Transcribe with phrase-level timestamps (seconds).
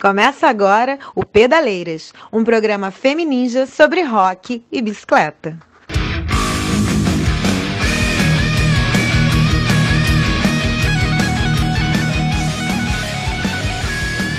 [0.00, 5.58] Começa agora o Pedaleiras, um programa femininja sobre rock e bicicleta.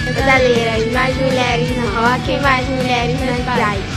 [0.04, 3.91] Pedaleiras, mais mulheres no rock e mais mulheres nas bikes.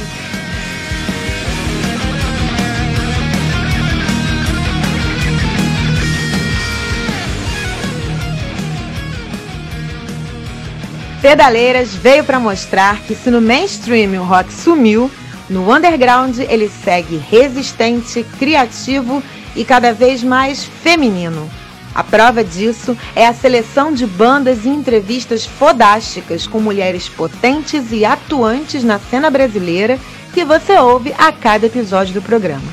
[11.25, 15.11] Pedaleiras veio para mostrar que se no mainstream o rock sumiu,
[15.49, 19.23] no underground ele segue resistente, criativo
[19.57, 21.51] e cada vez mais feminino.
[21.95, 28.05] A prova disso é a seleção de bandas e entrevistas fodásticas com mulheres potentes e
[28.05, 29.99] atuantes na cena brasileira
[30.35, 32.71] que você ouve a cada episódio do programa.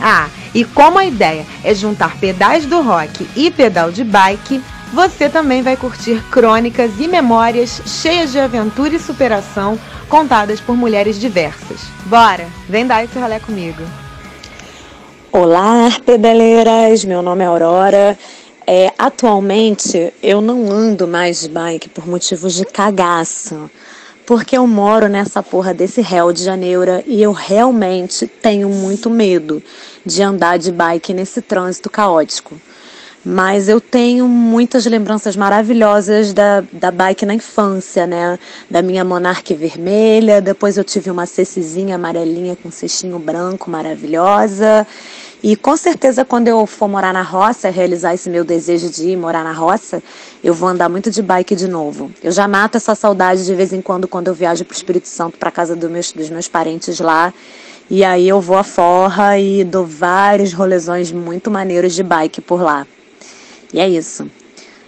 [0.00, 4.62] Ah, e como a ideia é juntar pedais do rock e pedal de bike,
[4.92, 11.18] você também vai curtir crônicas e memórias cheias de aventura e superação contadas por mulheres
[11.18, 11.80] diversas.
[12.06, 13.82] Bora, vem dar esse rolê comigo.
[15.32, 17.04] Olá, pedaleiras!
[17.04, 18.18] Meu nome é Aurora.
[18.66, 23.70] É, atualmente eu não ando mais de bike por motivos de cagaço,
[24.26, 29.62] porque eu moro nessa porra desse réu de Janeiro e eu realmente tenho muito medo
[30.04, 32.60] de andar de bike nesse trânsito caótico.
[33.24, 38.38] Mas eu tenho muitas lembranças maravilhosas da, da bike na infância, né?
[38.70, 44.86] Da minha Monarque vermelha, depois eu tive uma cecizinha amarelinha com cestinho branco maravilhosa.
[45.42, 49.16] E com certeza quando eu for morar na roça, realizar esse meu desejo de ir
[49.16, 50.02] morar na roça,
[50.42, 52.10] eu vou andar muito de bike de novo.
[52.22, 55.08] Eu já mato essa saudade de vez em quando quando eu viajo para o Espírito
[55.08, 57.34] Santo, para casa do meus, dos meus parentes lá.
[57.90, 62.62] E aí eu vou à forra e dou vários rolezões muito maneiros de bike por
[62.62, 62.86] lá.
[63.72, 64.28] E é isso.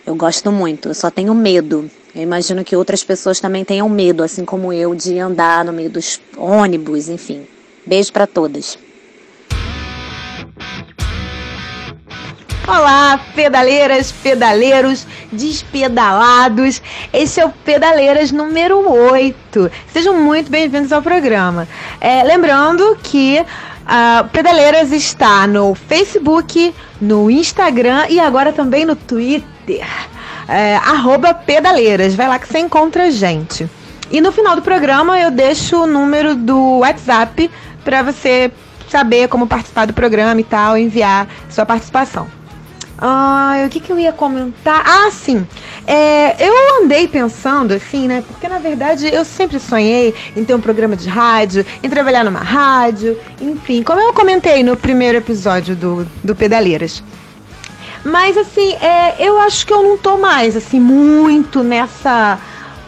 [0.05, 1.89] Eu gosto muito, eu só tenho medo.
[2.15, 5.89] Eu imagino que outras pessoas também tenham medo, assim como eu, de andar no meio
[5.89, 7.47] dos ônibus, enfim.
[7.87, 8.79] Beijo para todas.
[12.67, 16.81] Olá, pedaleiras, pedaleiros, despedalados.
[17.13, 19.71] Esse é o Pedaleiras número 8.
[19.93, 21.67] Sejam muito bem-vindos ao programa.
[22.01, 23.45] É, lembrando que
[23.87, 29.87] a Pedaleiras está no Facebook, no Instagram e agora também no Twitter.
[30.49, 30.77] É,
[31.35, 32.15] Pedaleiras.
[32.15, 33.69] Vai lá que você encontra a gente.
[34.11, 37.51] E no final do programa eu deixo o número do WhatsApp
[37.85, 38.53] para você
[38.89, 42.42] saber como participar do programa e tal, enviar sua participação.
[43.05, 44.85] Ah, o que, que eu ia comentar?
[44.87, 45.45] Ah, sim.
[45.89, 48.23] É, eu andei pensando, assim, né?
[48.29, 52.39] Porque na verdade eu sempre sonhei em ter um programa de rádio, em trabalhar numa
[52.39, 57.03] rádio, enfim, como eu comentei no primeiro episódio do, do Pedaleiras.
[58.05, 62.39] Mas assim, é, eu acho que eu não tô mais, assim, muito nessa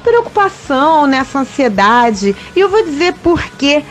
[0.05, 2.37] preocupação, nessa ansiedade.
[2.55, 3.83] E eu vou dizer por quê.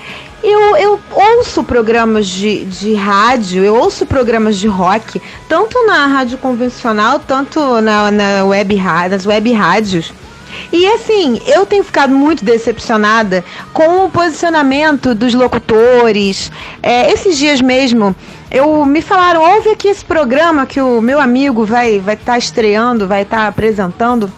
[0.44, 6.38] Eu, eu ouço programas de, de rádio, eu ouço programas de rock, tanto na rádio
[6.38, 8.76] convencional, tanto na, na web,
[9.10, 10.14] nas web rádios.
[10.72, 16.52] E assim, eu tenho ficado muito decepcionada com o posicionamento dos locutores.
[16.82, 18.14] É, esses dias mesmo,
[18.52, 22.38] eu me falaram, ouve aqui esse programa que o meu amigo vai estar vai tá
[22.38, 24.32] estreando, vai estar tá apresentando.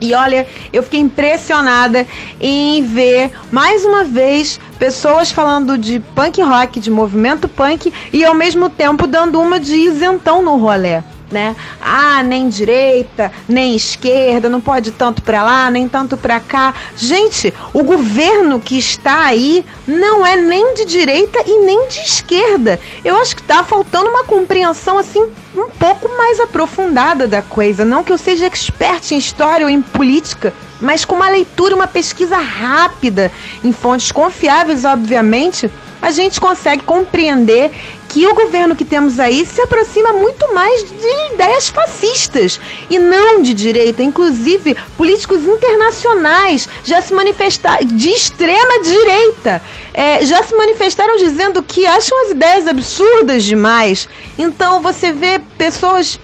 [0.00, 2.06] E olha, eu fiquei impressionada
[2.40, 8.34] em ver mais uma vez pessoas falando de punk rock, de movimento punk e ao
[8.34, 11.56] mesmo tempo dando uma de isentão no rolê né?
[11.80, 16.74] Ah, nem direita, nem esquerda, não pode tanto para lá, nem tanto para cá.
[16.96, 22.78] Gente, o governo que está aí não é nem de direita e nem de esquerda.
[23.04, 28.04] Eu acho que está faltando uma compreensão assim um pouco mais aprofundada da coisa, não
[28.04, 32.36] que eu seja expert em história ou em política, mas com uma leitura, uma pesquisa
[32.36, 33.32] rápida
[33.64, 35.70] em fontes confiáveis, obviamente,
[36.00, 37.70] a gente consegue compreender
[38.08, 43.42] que o governo que temos aí se aproxima muito mais de ideias fascistas e não
[43.42, 44.02] de direita.
[44.02, 49.62] Inclusive, políticos internacionais já se manifestaram, de extrema direita,
[49.92, 54.08] é, já se manifestaram dizendo que acham as ideias absurdas demais.
[54.38, 56.18] Então, você vê pessoas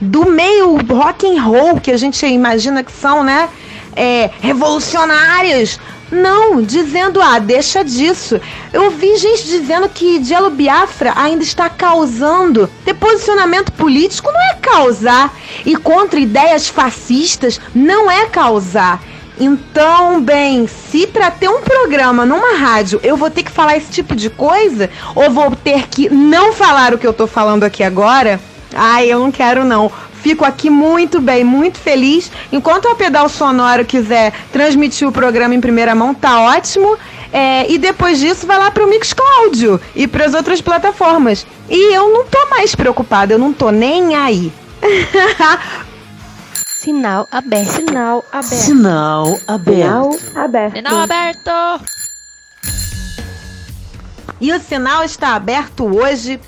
[0.00, 3.48] do meio rock and roll que a gente imagina que são, né?
[3.96, 8.40] É, revolucionárias não, dizendo, ah, deixa disso.
[8.72, 12.68] Eu vi gente dizendo que Diallo Biafra ainda está causando.
[12.84, 15.34] Ter posicionamento político não é causar.
[15.64, 19.02] E contra ideias fascistas não é causar.
[19.40, 23.90] Então, bem, se para ter um programa numa rádio eu vou ter que falar esse
[23.90, 27.84] tipo de coisa, ou vou ter que não falar o que eu tô falando aqui
[27.84, 28.40] agora,
[28.74, 29.92] ai, eu não quero não.
[30.22, 32.30] Fico aqui muito bem, muito feliz.
[32.52, 36.96] Enquanto o Pedal Sonoro quiser transmitir o programa em primeira mão, tá ótimo.
[37.32, 41.46] É, e depois disso vai lá pro Mixcloud e para as outras plataformas.
[41.68, 44.52] E eu não tô mais preocupada, eu não tô nem aí.
[46.66, 47.70] Sinal aberto.
[47.70, 48.54] Sinal aberto.
[48.54, 50.18] Sinal aberto.
[50.18, 50.76] Sinal aberto.
[50.76, 51.98] Sinal aberto.
[54.40, 56.40] E o sinal está aberto hoje.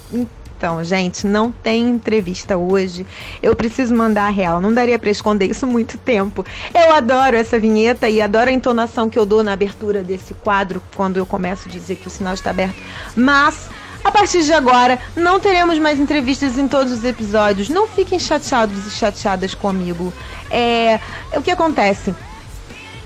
[0.60, 3.06] Então, gente, não tem entrevista hoje.
[3.42, 4.60] Eu preciso mandar a real.
[4.60, 6.44] Não daria para esconder isso muito tempo.
[6.74, 10.82] Eu adoro essa vinheta e adoro a entonação que eu dou na abertura desse quadro
[10.94, 12.76] quando eu começo a dizer que o sinal está aberto.
[13.16, 13.70] Mas
[14.04, 17.70] a partir de agora, não teremos mais entrevistas em todos os episódios.
[17.70, 20.12] Não fiquem chateados e chateadas comigo.
[20.50, 21.00] É,
[21.34, 22.14] o que acontece?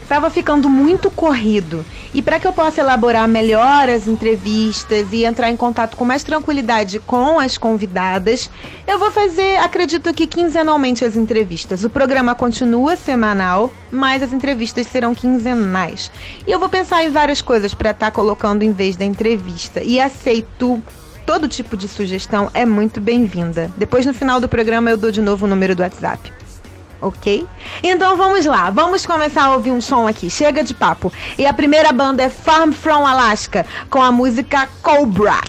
[0.05, 1.85] Estava ficando muito corrido.
[2.13, 6.23] E para que eu possa elaborar melhor as entrevistas e entrar em contato com mais
[6.23, 8.49] tranquilidade com as convidadas,
[8.87, 11.85] eu vou fazer, acredito que quinzenalmente as entrevistas.
[11.85, 16.13] O programa continua semanal, mas as entrevistas serão quinzenais.
[16.47, 19.83] E eu vou pensar em várias coisas para estar tá colocando em vez da entrevista.
[19.83, 20.83] E aceito
[21.27, 23.71] todo tipo de sugestão, é muito bem-vinda.
[23.77, 26.44] Depois no final do programa eu dou de novo o número do WhatsApp
[27.07, 27.47] ok?
[27.83, 30.31] Então vamos lá, vamos começar a ouvir um som aqui.
[30.31, 31.13] Chega de papo.
[31.39, 35.41] E a primeira banda é Farm from Alaska com a música Cobra.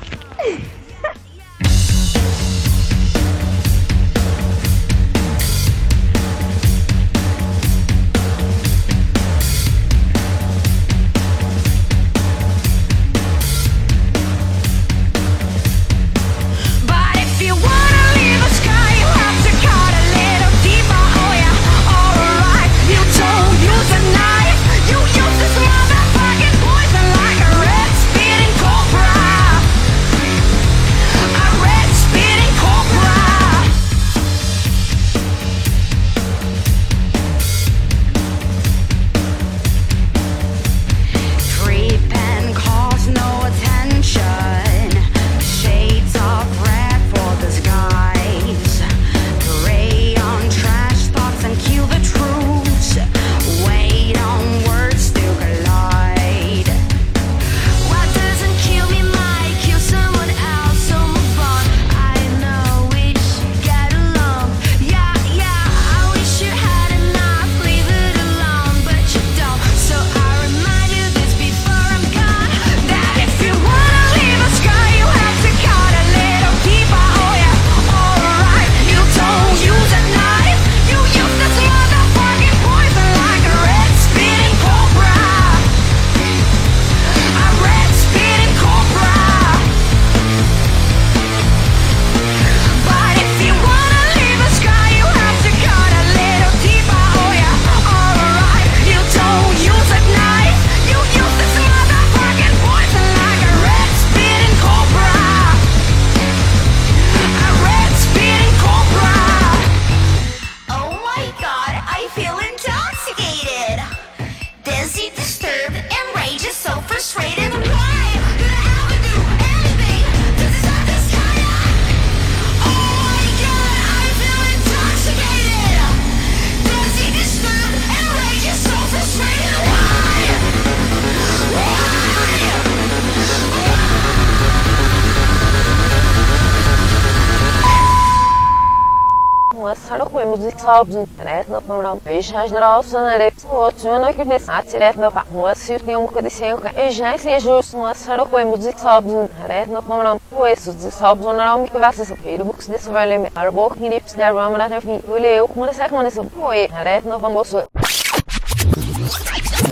[140.75, 146.29] Sabzın rätna pamram beijas drausan rep otuna que desate rätna pa moço tem um que
[146.29, 151.37] sem que já se justo uma sara com música sabzın rätna pamram poeso de sabzın
[151.37, 154.81] ram que vai ser feiro books desse vai lembrar arbo que nips der ram na
[154.81, 157.63] fi olhe eu como essa como essa poe rätna famoso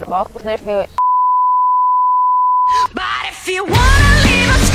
[0.07, 0.57] Bak bu ne
[2.97, 4.72] But if you wanna leave a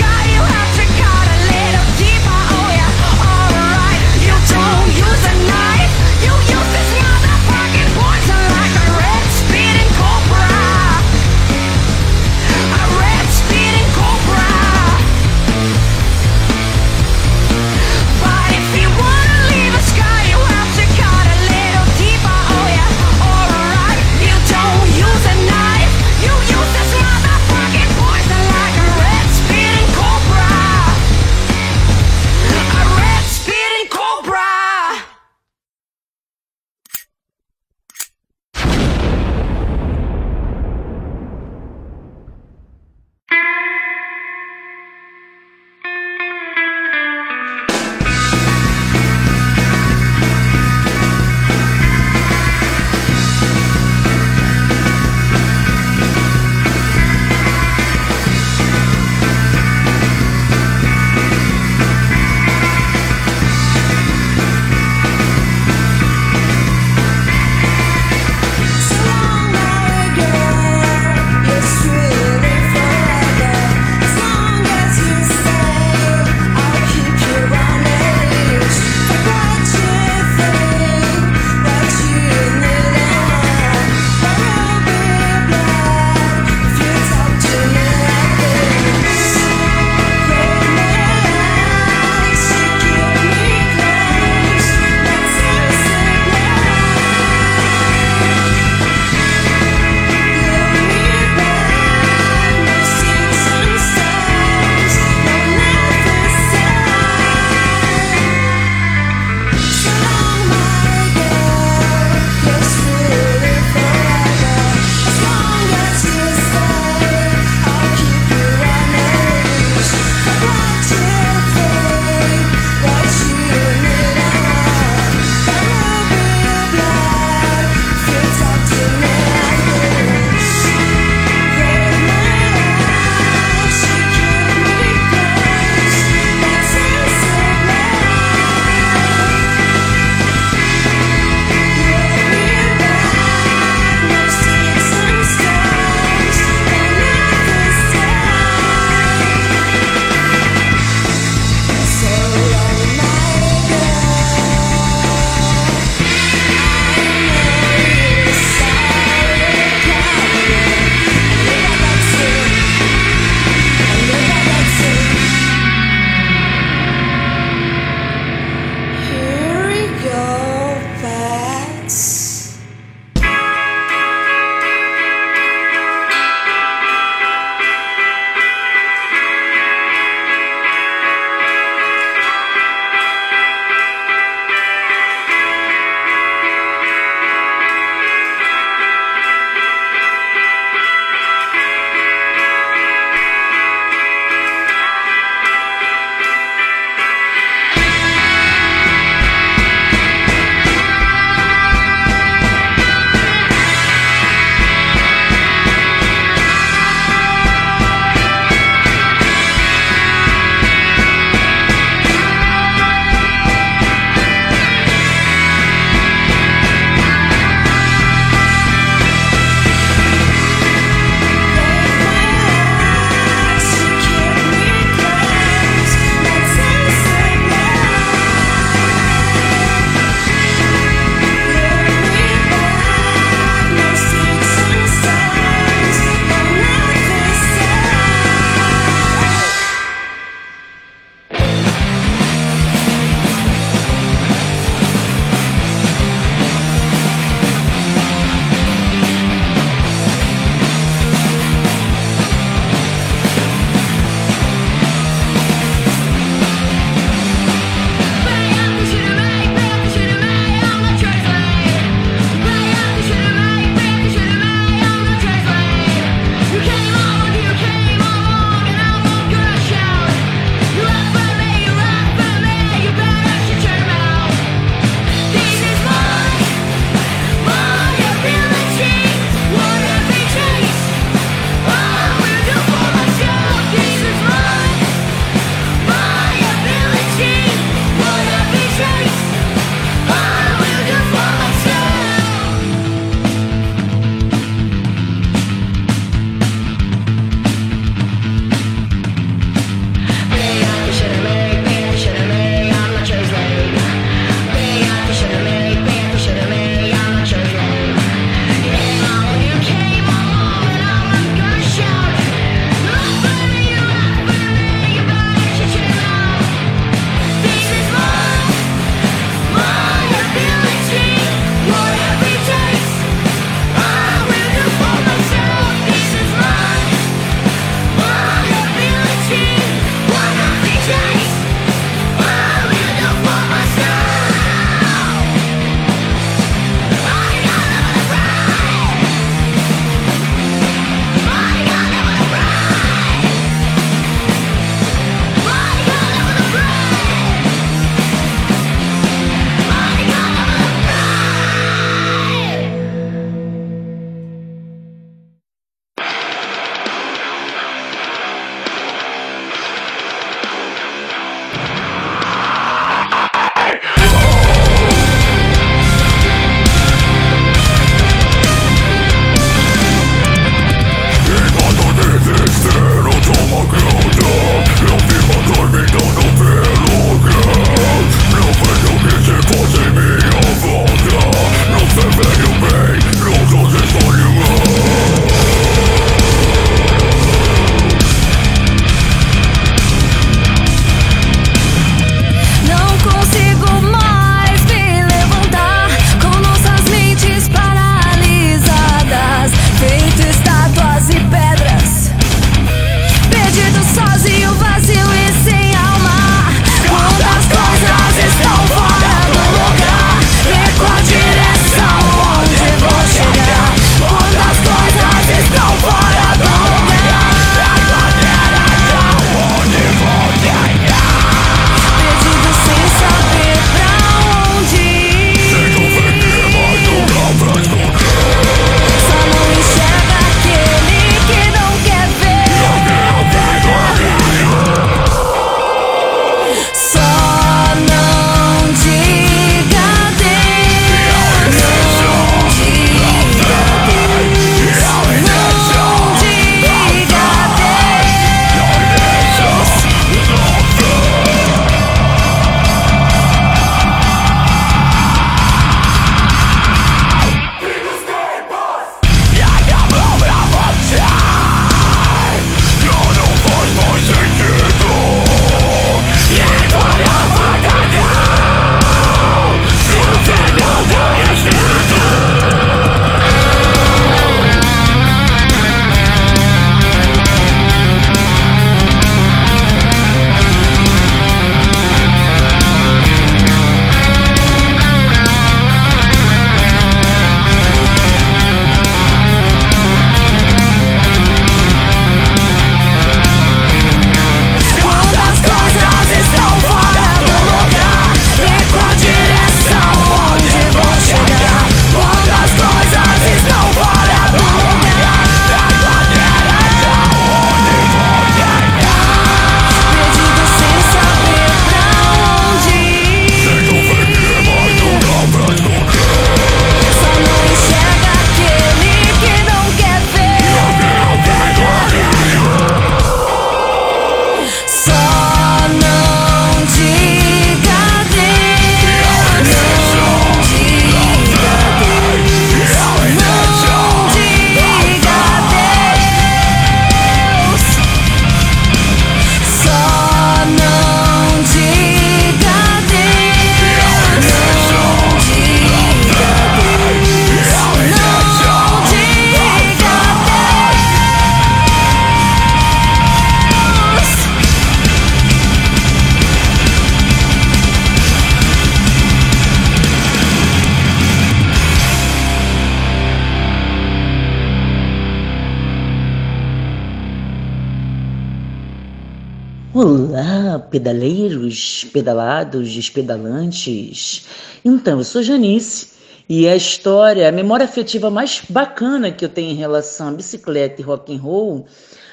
[570.71, 574.27] pedaleiros, pedalados, despedalantes.
[574.65, 579.51] Então, eu sou Janice e a história, a memória afetiva mais bacana que eu tenho
[579.51, 581.67] em relação a bicicleta e rock and roll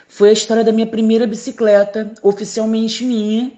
[0.08, 3.52] foi a história da minha primeira bicicleta, oficialmente minha.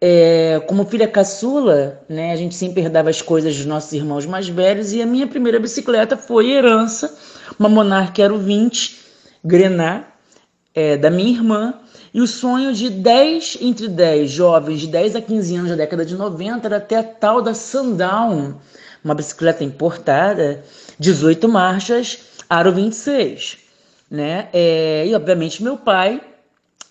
[0.00, 4.48] É, como filha caçula, né, a gente sempre herdava as coisas dos nossos irmãos mais
[4.48, 7.18] velhos e a minha primeira bicicleta foi herança,
[7.58, 8.96] uma Monarch Aero 20
[9.44, 10.04] Grenat,
[10.74, 11.74] é, da minha irmã.
[12.18, 16.04] E o sonho de 10 entre 10 jovens de 10 a 15 anos da década
[16.04, 18.56] de 90 era ter a tal da Sundown,
[19.04, 20.64] uma bicicleta importada,
[20.98, 22.18] 18 marchas,
[22.50, 23.58] aro 26.
[24.10, 24.48] Né?
[24.52, 26.20] É, e obviamente meu pai,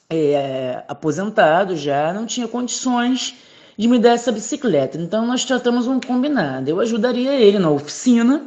[0.09, 3.35] é, aposentado já, não tinha condições
[3.77, 4.97] de me dar essa bicicleta.
[4.97, 6.69] Então nós tratamos um combinado.
[6.69, 8.45] Eu ajudaria ele na oficina,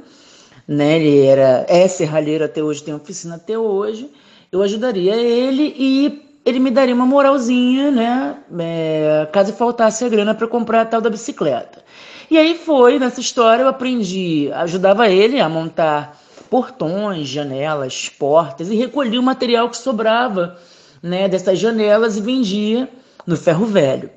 [0.67, 0.99] né?
[0.99, 4.11] Ele era é serralheiro até hoje, tem oficina até hoje.
[4.51, 8.37] Eu ajudaria ele e ele me daria uma moralzinha, né?
[8.59, 11.83] É, caso faltasse a grana para comprar a tal da bicicleta.
[12.31, 18.75] E aí foi, nessa história eu aprendi, ajudava ele a montar portões, janelas, portas e
[18.75, 20.57] recolhia o material que sobrava,
[21.03, 22.89] né, dessas janelas e vendia
[23.27, 24.11] no ferro velho.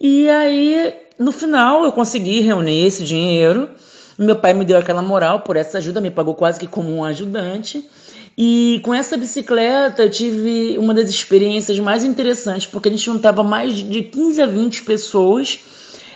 [0.00, 3.70] E aí, no final, eu consegui reunir esse dinheiro.
[4.18, 7.04] Meu pai me deu aquela moral por essa ajuda, me pagou quase que como um
[7.04, 7.88] ajudante.
[8.36, 13.42] E com essa bicicleta eu tive uma das experiências mais interessantes, porque a gente juntava
[13.42, 15.58] mais de 15 a 20 pessoas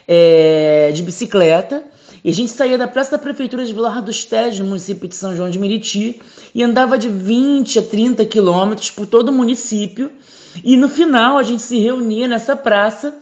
[0.06, 1.82] é, de bicicleta.
[2.22, 5.14] E a gente saía da Praça da Prefeitura de Vilar dos Teles, no município de
[5.14, 6.20] São João de Meriti,
[6.54, 10.12] e andava de 20 a 30 quilômetros por todo o município.
[10.62, 13.16] E no final a gente se reunia nessa praça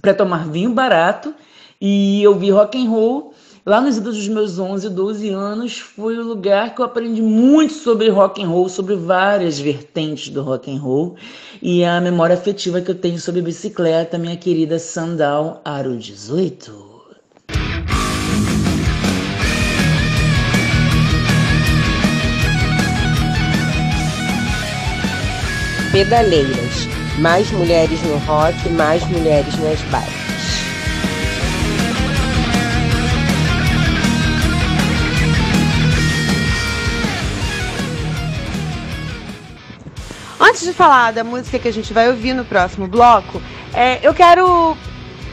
[0.00, 1.34] para tomar vinho barato
[1.78, 3.31] e ouvir rock and roll
[3.64, 7.72] Lá nos idos dos meus 11, 12 anos, foi o lugar que eu aprendi muito
[7.72, 11.14] sobre rock and roll, sobre várias vertentes do rock and roll,
[11.62, 16.90] e a memória afetiva que eu tenho sobre bicicleta, minha querida Sandal Aro 18.
[25.92, 26.88] Pedaleiras.
[27.20, 30.21] Mais mulheres no rock, mais mulheres nas bikes.
[40.44, 43.40] Antes de falar da música que a gente vai ouvir no próximo bloco,
[43.72, 44.76] é, eu quero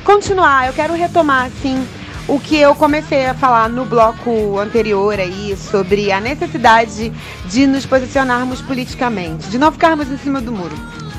[0.04, 1.84] continuar, eu quero retomar assim
[2.28, 7.12] o que eu comecei a falar no bloco anterior aí sobre a necessidade
[7.46, 10.76] de nos posicionarmos politicamente, de não ficarmos em cima do muro.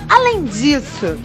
[0.09, 1.19] Além disso,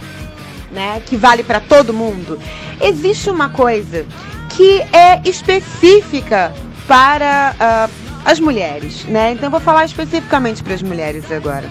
[0.72, 2.40] né, que vale para todo mundo,
[2.82, 4.08] existe uma coisa
[4.50, 6.52] que é específica
[6.88, 7.94] para uh,
[8.26, 9.34] as mulheres, né?
[9.34, 11.70] Então vou falar especificamente para as mulheres agora.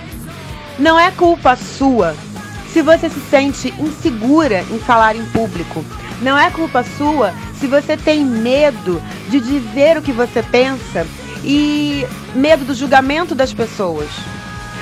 [0.78, 2.16] Não é culpa sua
[2.72, 5.84] se você se sente insegura em falar em público.
[6.20, 11.06] Não é culpa sua se você tem medo de dizer o que você pensa
[11.44, 14.08] e medo do julgamento das pessoas.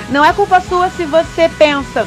[0.09, 2.07] Não é culpa sua se você pensa,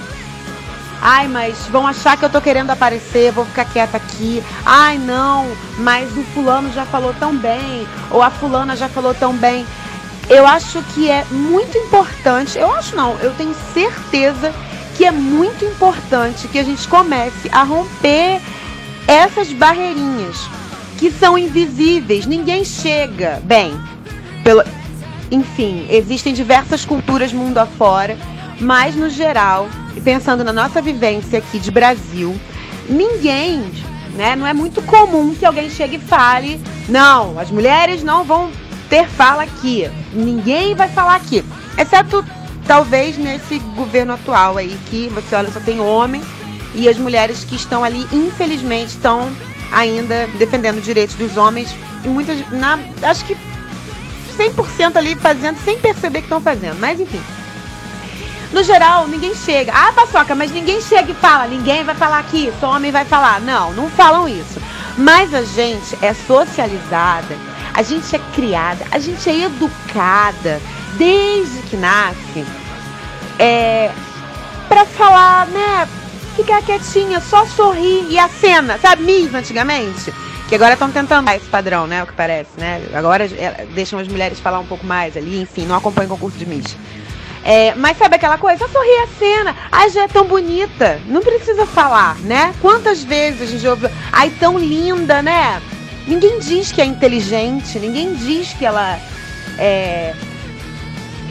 [1.01, 4.43] ai, mas vão achar que eu tô querendo aparecer, vou ficar quieta aqui.
[4.65, 5.45] Ai, não,
[5.77, 9.65] mas o fulano já falou tão bem, ou a fulana já falou tão bem
[10.29, 14.53] eu acho que é muito importante, eu acho não, eu tenho certeza
[14.95, 18.41] que é muito importante que a gente comece a romper
[19.07, 20.37] essas barreirinhas
[20.97, 23.41] que são invisíveis, ninguém chega.
[23.43, 23.77] Bem,
[24.43, 24.63] pelo,
[25.29, 28.17] enfim, existem diversas culturas mundo afora,
[28.59, 29.67] mas no geral,
[30.03, 32.35] pensando na nossa vivência aqui de Brasil,
[32.89, 33.63] ninguém,
[34.15, 38.49] né, não é muito comum que alguém chegue e fale, não, as mulheres não vão
[38.89, 39.89] ter fala aqui.
[40.13, 41.43] Ninguém vai falar aqui.
[41.77, 42.25] Exceto
[42.67, 46.21] talvez nesse governo atual aí, que você olha, só tem homem
[46.73, 49.31] e as mulheres que estão ali, infelizmente, estão
[49.71, 51.73] ainda defendendo os direitos dos homens.
[52.03, 52.37] E muitas.
[52.51, 53.35] Na, acho que
[54.37, 56.77] 100% ali fazendo sem perceber que estão fazendo.
[56.79, 57.21] Mas enfim.
[58.51, 59.71] No geral, ninguém chega.
[59.73, 61.47] Ah, paçoca, mas ninguém chega e fala.
[61.47, 63.41] Ninguém vai falar aqui, só homem vai falar.
[63.41, 64.61] Não, não falam isso.
[64.97, 67.35] Mas a gente é socializada
[67.75, 70.61] a gente é criada, a gente é educada
[70.97, 72.45] desde que nasce
[73.37, 73.91] é,
[74.69, 75.87] para falar, né?
[76.37, 79.03] Ficar quietinha, só sorrir e a cena, sabe?
[79.03, 80.13] Mesmo antigamente.
[80.47, 82.03] Que agora estão tentando esse padrão, né?
[82.03, 82.81] O que parece, né?
[82.93, 86.45] Agora é, deixam as mulheres falar um pouco mais ali, enfim, não acompanham concurso de
[86.45, 86.77] Miss.
[87.43, 88.57] É, mas sabe aquela coisa?
[88.57, 89.55] Só sorrir a cena.
[89.71, 90.99] Ai, já é tão bonita.
[91.07, 92.53] Não precisa falar, né?
[92.61, 93.89] Quantas vezes a gente ouve.
[94.11, 95.61] Ai, tão linda, né?
[96.07, 98.99] Ninguém diz que é inteligente, ninguém diz que ela
[99.57, 100.13] é.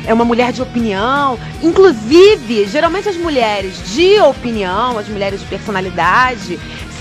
[0.06, 1.38] é uma mulher de opinião.
[1.62, 6.58] Inclusive, geralmente as mulheres de opinião, as mulheres de personalidade,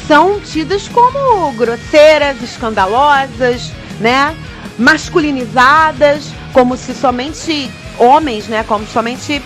[0.08, 4.36] são tidas como grosseiras, escandalosas, né?
[4.78, 8.64] Masculinizadas, como se somente homens, né?
[8.64, 9.42] Como somente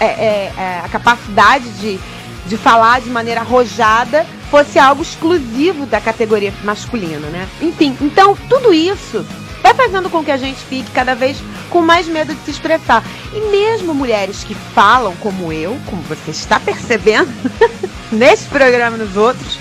[0.00, 2.00] é, é, é, a capacidade de,
[2.46, 7.48] de falar de maneira arrojada fosse algo exclusivo da categoria masculina, né?
[7.60, 9.24] Enfim, então tudo isso
[9.62, 11.36] vai fazendo com que a gente fique cada vez
[11.70, 13.04] com mais medo de se expressar.
[13.34, 17.30] E mesmo mulheres que falam como eu, como você está percebendo
[18.10, 19.58] nesse programa e nos outros,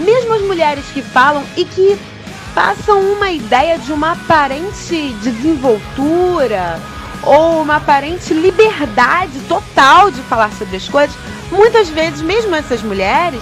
[0.00, 1.98] mesmo as mulheres que falam e que
[2.54, 6.80] passam uma ideia de uma aparente desenvoltura
[7.22, 11.16] ou uma aparente liberdade total de falar sobre as coisas,
[11.50, 13.40] muitas vezes mesmo essas mulheres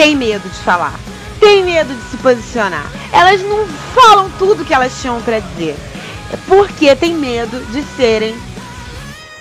[0.00, 0.98] têm medo de falar,
[1.38, 2.90] têm medo de se posicionar.
[3.12, 5.76] Elas não falam tudo que elas tinham para dizer,
[6.48, 8.34] porque têm medo de serem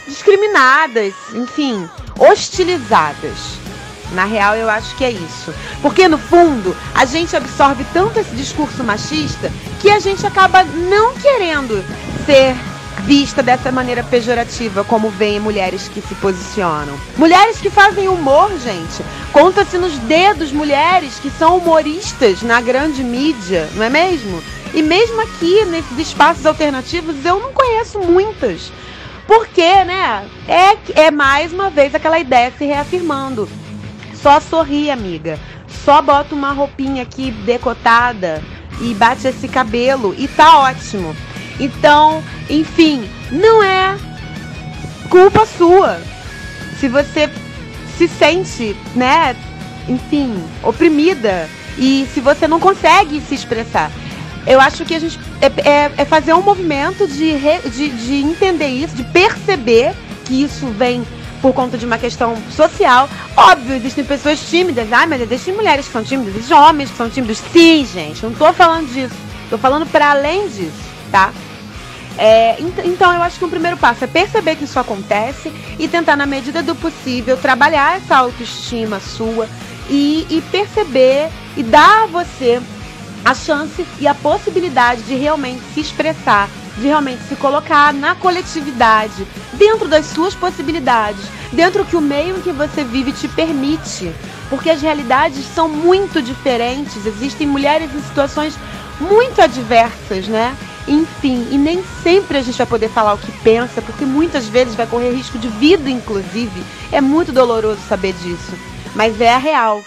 [0.05, 3.57] discriminadas, enfim, hostilizadas.
[4.11, 5.53] Na real, eu acho que é isso.
[5.81, 11.13] Porque no fundo, a gente absorve tanto esse discurso machista que a gente acaba não
[11.13, 11.81] querendo
[12.25, 12.53] ser
[13.09, 16.95] vista dessa maneira pejorativa, como veem mulheres que se posicionam.
[17.17, 19.03] Mulheres que fazem humor, gente.
[19.33, 24.43] Conta-se nos dedos mulheres que são humoristas na grande mídia, não é mesmo?
[24.75, 28.71] E mesmo aqui, nesses espaços alternativos, eu não conheço muitas.
[29.25, 30.29] Porque, né?
[30.47, 33.49] É, é mais uma vez aquela ideia se reafirmando.
[34.21, 35.39] Só sorri, amiga.
[35.83, 38.43] Só bota uma roupinha aqui decotada
[38.79, 41.15] e bate esse cabelo e tá ótimo.
[41.59, 43.97] Então, enfim, não é
[45.09, 45.99] culpa sua.
[46.79, 47.29] Se você
[47.97, 49.35] se sente, né,
[49.87, 53.91] enfim, oprimida e se você não consegue se expressar.
[54.47, 58.15] Eu acho que a gente é, é- é fazer um movimento de, re- de, de
[58.21, 59.93] entender isso, de perceber
[60.25, 61.05] que isso vem
[61.41, 63.09] por conta de uma questão social.
[63.35, 64.91] Óbvio, existem pessoas tímidas.
[64.91, 67.37] Ai, mas existem mulheres que são tímidas, existem homens que são tímidos.
[67.51, 69.15] Sim, gente, não tô falando disso.
[69.49, 70.71] Tô falando para além disso,
[71.11, 71.31] tá?
[72.21, 75.87] É, ent- então eu acho que o primeiro passo é perceber que isso acontece e
[75.87, 79.47] tentar, na medida do possível, trabalhar essa autoestima sua
[79.89, 82.61] e, e perceber e dar a você
[83.23, 89.25] a chance e a possibilidade de realmente se expressar, de realmente se colocar na coletividade,
[89.53, 91.21] dentro das suas possibilidades,
[91.53, 94.11] dentro que o meio em que você vive te permite.
[94.49, 98.55] Porque as realidades são muito diferentes, existem mulheres em situações
[98.99, 100.55] muito adversas, né?
[100.89, 104.73] Enfim, e nem sempre a gente vai poder falar o que pensa, porque muitas vezes
[104.73, 106.63] vai correr risco de vida, inclusive.
[106.91, 108.57] É muito doloroso saber disso,
[108.95, 109.83] mas é a real.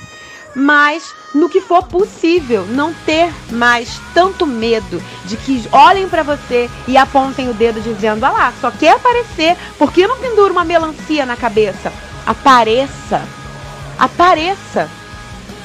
[0.55, 6.71] Mas, no que for possível, não ter mais tanto medo de que olhem pra você
[6.87, 10.65] e apontem o dedo dizendo: ah lá, só quer aparecer, por que não pendura uma
[10.65, 11.93] melancia na cabeça?
[12.25, 13.27] Apareça!
[13.99, 14.89] Apareça!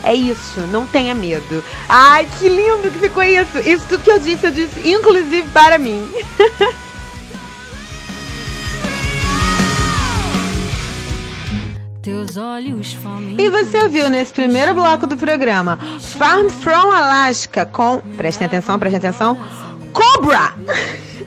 [0.03, 1.63] É isso, não tenha medo.
[1.89, 3.57] Ai, que lindo que ficou isso.
[3.59, 6.07] Isso tudo que eu disse, eu disse inclusive para mim.
[13.37, 17.99] E você ouviu nesse primeiro bloco do programa Farm from Alaska com.
[18.15, 19.37] Prestem atenção, prestem atenção.
[19.91, 20.53] Cobra!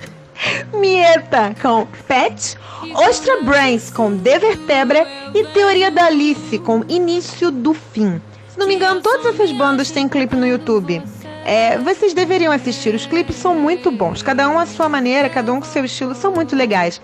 [0.72, 2.56] Mieta com Pet,
[2.94, 8.18] Ostra Brains com De Vertebra e Teoria da Alice com Início do Fim.
[8.52, 11.00] Se não me engano, todas essas bandas têm clipe no YouTube.
[11.44, 15.52] É, vocês deveriam assistir, os clipes são muito bons, cada um à sua maneira, cada
[15.52, 17.00] um com seu estilo, são muito legais.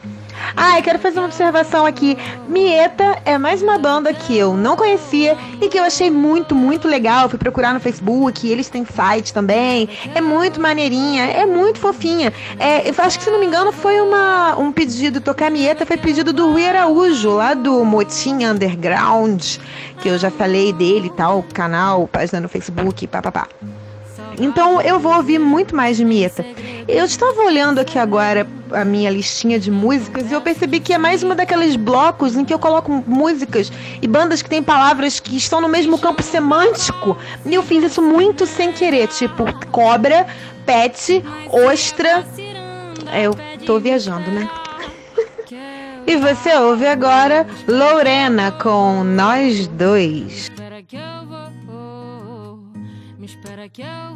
[0.55, 2.17] Ah, e quero fazer uma observação aqui.
[2.49, 6.87] Mieta é mais uma banda que eu não conhecia e que eu achei muito, muito
[6.87, 7.29] legal.
[7.29, 9.89] Fui procurar no Facebook, eles têm site também.
[10.15, 12.33] É muito maneirinha, é muito fofinha.
[12.59, 15.97] É, eu acho que, se não me engano, foi uma, um pedido, tocar Mieta foi
[15.97, 19.59] pedido do Rui Araújo, lá do Motinha Underground,
[20.01, 23.49] que eu já falei dele e tal, canal, página no Facebook, papapá.
[24.39, 26.45] Então eu vou ouvir muito mais de Mieta.
[26.89, 30.99] Eu estava olhando aqui agora a minha listinha de músicas e eu percebi que é
[30.99, 35.37] mais uma daqueles blocos em que eu coloco músicas e bandas que têm palavras que
[35.37, 37.17] estão no mesmo campo semântico.
[37.45, 40.27] E eu fiz isso muito sem querer, tipo cobra,
[40.65, 42.25] pet, ostra.
[43.13, 44.49] É, eu tô viajando, né?
[46.09, 50.49] E você ouve agora Lorena com Nós Dois.
[50.87, 51.27] Que eu
[51.67, 52.61] vou,
[53.19, 54.16] me espera que eu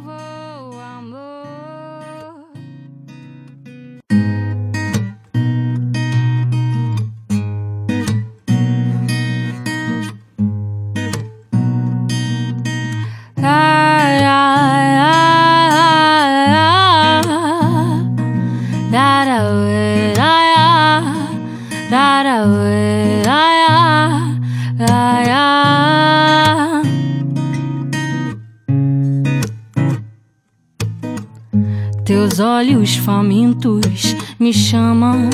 [32.61, 35.27] olhos famintos me chamam,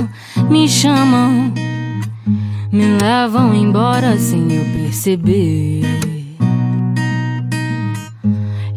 [0.50, 1.54] me chamam,
[2.72, 5.82] me levam embora sem eu perceber.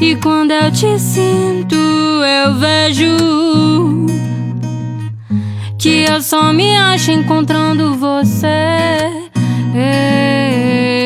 [0.00, 4.06] E quando eu te sinto, eu vejo
[5.78, 8.48] que eu só me acho encontrando você.
[9.76, 10.98] Ei,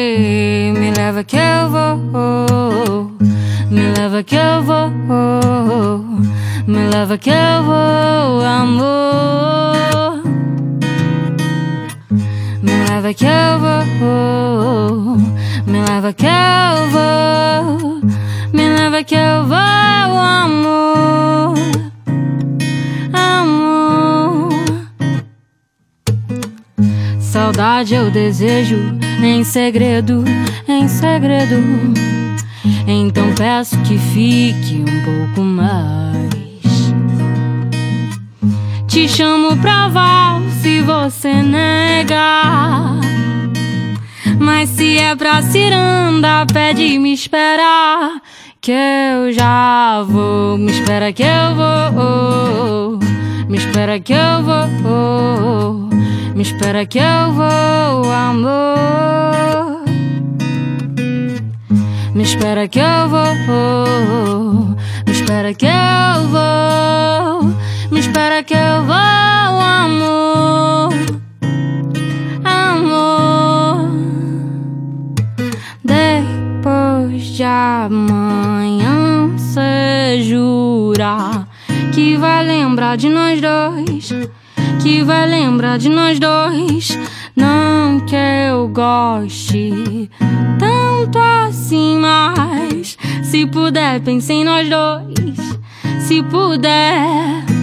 [0.73, 3.13] me leva que eu vou,
[3.71, 6.14] me leva que eu vou,
[6.67, 10.23] me leva que eu vou, amor.
[12.63, 13.59] Me leva que eu
[14.01, 15.17] vou,
[15.67, 18.01] me leva que eu vou,
[18.53, 19.57] me leva que eu vou,
[20.19, 21.55] amor.
[23.13, 24.49] Amor.
[27.21, 28.79] Saudade eu desejo
[29.23, 30.25] em segredo,
[30.67, 31.63] em segredo.
[32.87, 36.24] Então peço que fique um pouco mais.
[38.95, 43.01] Te chamo pra val se você negar.
[44.39, 48.23] Mas se é pra ciranda, pede me esperar.
[48.61, 53.01] Que eu já vou, me espera que eu vou.
[53.49, 55.89] Me espera que eu vou.
[56.37, 59.83] Me espera que eu vou, amor.
[62.15, 64.77] Me espera que eu vou.
[65.05, 66.84] Me espera que eu vou.
[68.15, 68.95] Espera que eu vou,
[69.61, 70.89] amor.
[72.45, 73.91] Amor.
[75.83, 81.45] Depois de amanhã, cê jura
[81.93, 84.13] que vai lembrar de nós dois.
[84.81, 86.97] Que vai lembrar de nós dois.
[87.35, 90.09] Não que eu goste
[90.57, 95.59] tanto assim, mas se puder, pense em nós dois.
[95.99, 97.54] Se puder,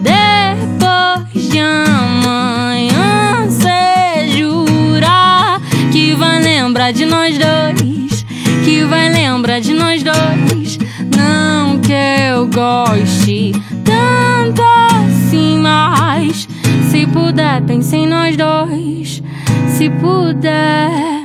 [0.00, 5.60] depois de amanhã, cê jura
[5.92, 8.24] que vai lembrar de nós dois.
[8.64, 10.78] Que vai lembrar de nós dois.
[11.16, 13.52] Não que eu goste
[13.84, 16.48] tanto assim, mas
[16.90, 19.22] se puder, pense em nós dois.
[19.76, 21.19] Se puder.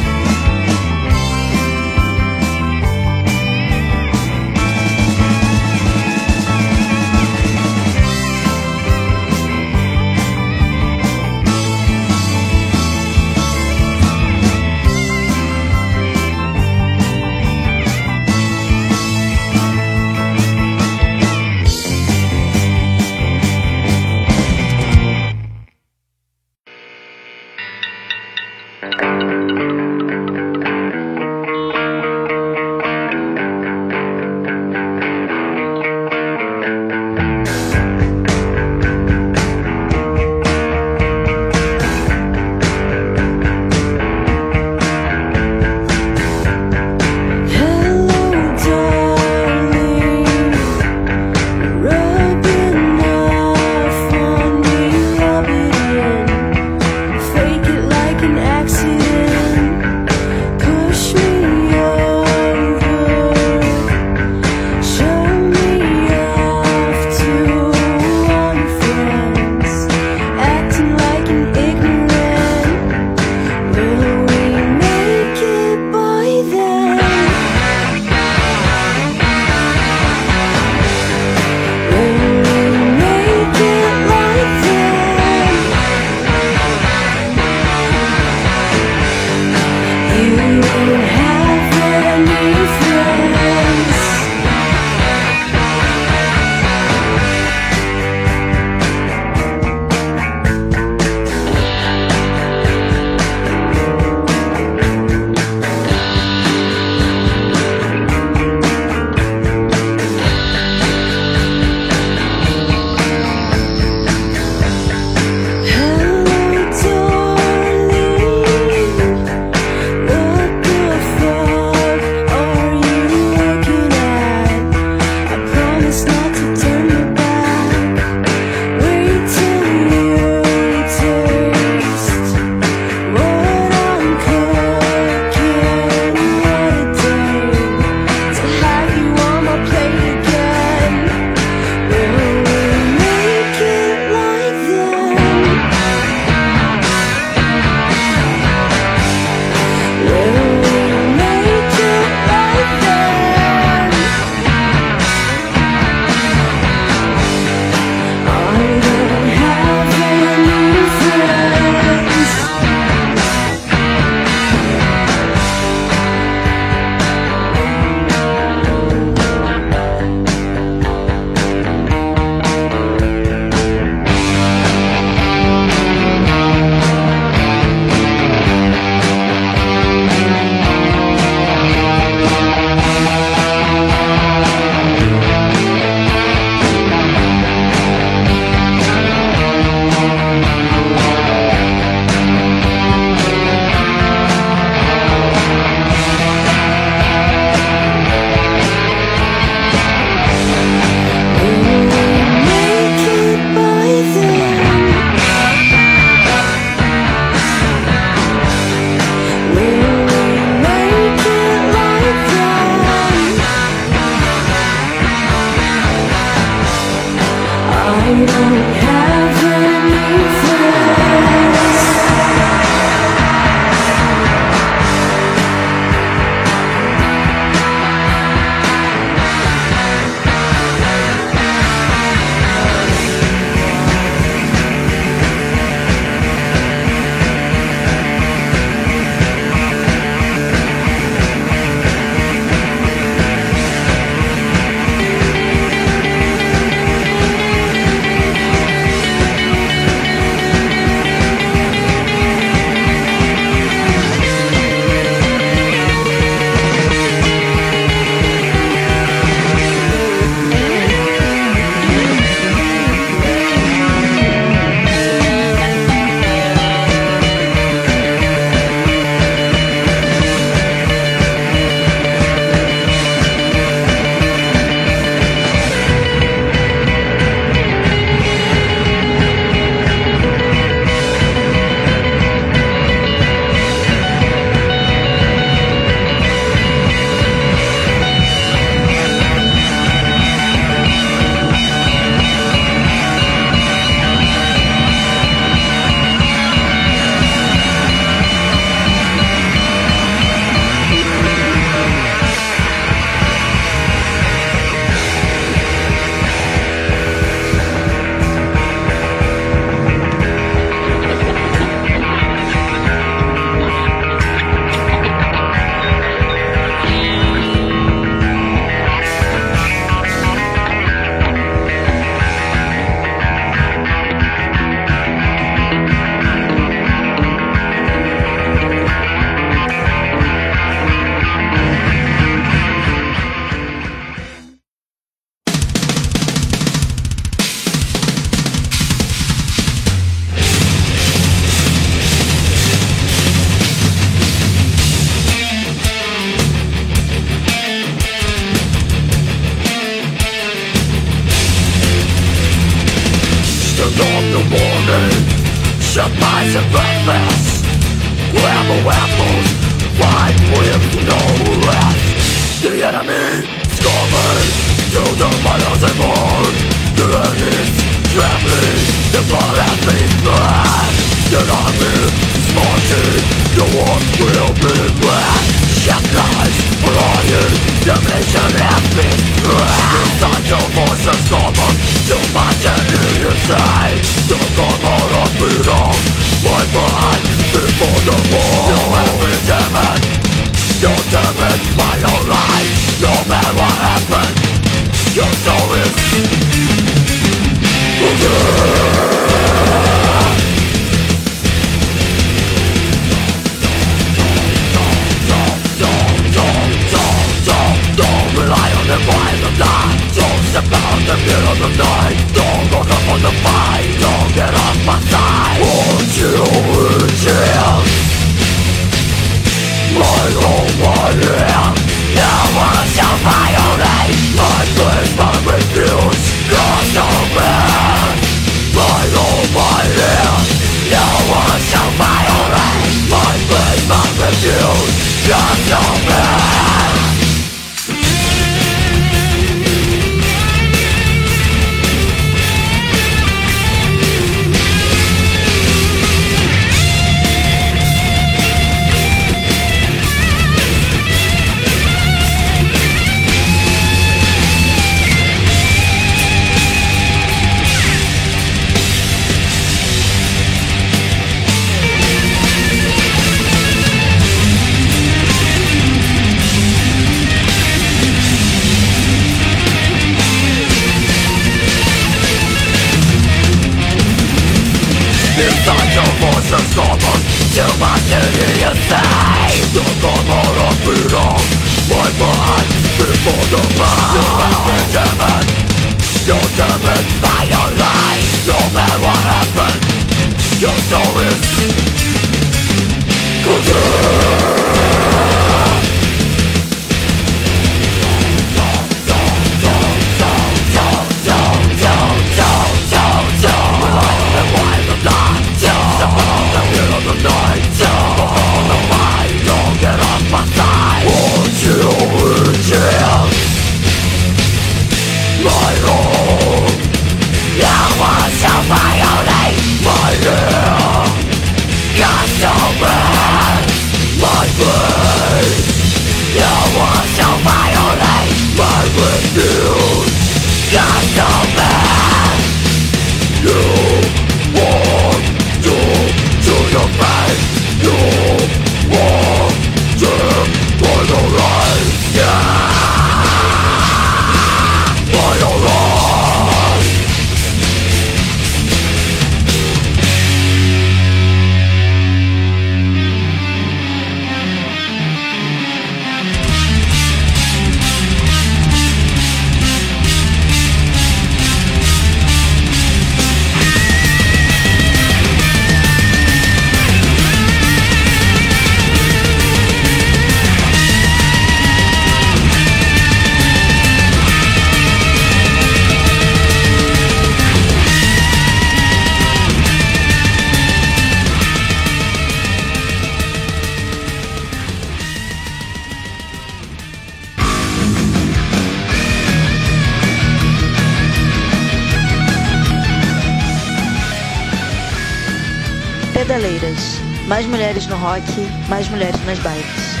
[598.80, 600.00] Mais mulheres nas bikes.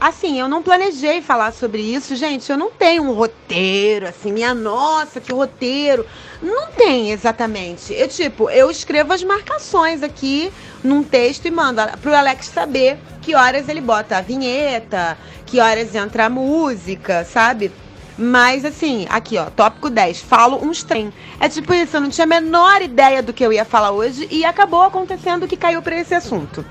[0.00, 2.50] Assim, eu não planejei falar sobre isso, gente.
[2.50, 6.04] Eu não tenho um roteiro, assim, minha nossa, que roteiro.
[6.42, 7.94] Não tem exatamente.
[7.94, 13.34] Eu, tipo, eu escrevo as marcações aqui num texto e mando pro Alex saber que
[13.34, 15.16] horas ele bota a vinheta,
[15.46, 17.72] que horas entra a música, sabe?
[18.16, 21.12] Mas assim, aqui ó, tópico 10, falo uns trem.
[21.40, 24.28] É tipo isso, eu não tinha a menor ideia do que eu ia falar hoje
[24.30, 26.64] e acabou acontecendo que caiu para esse assunto.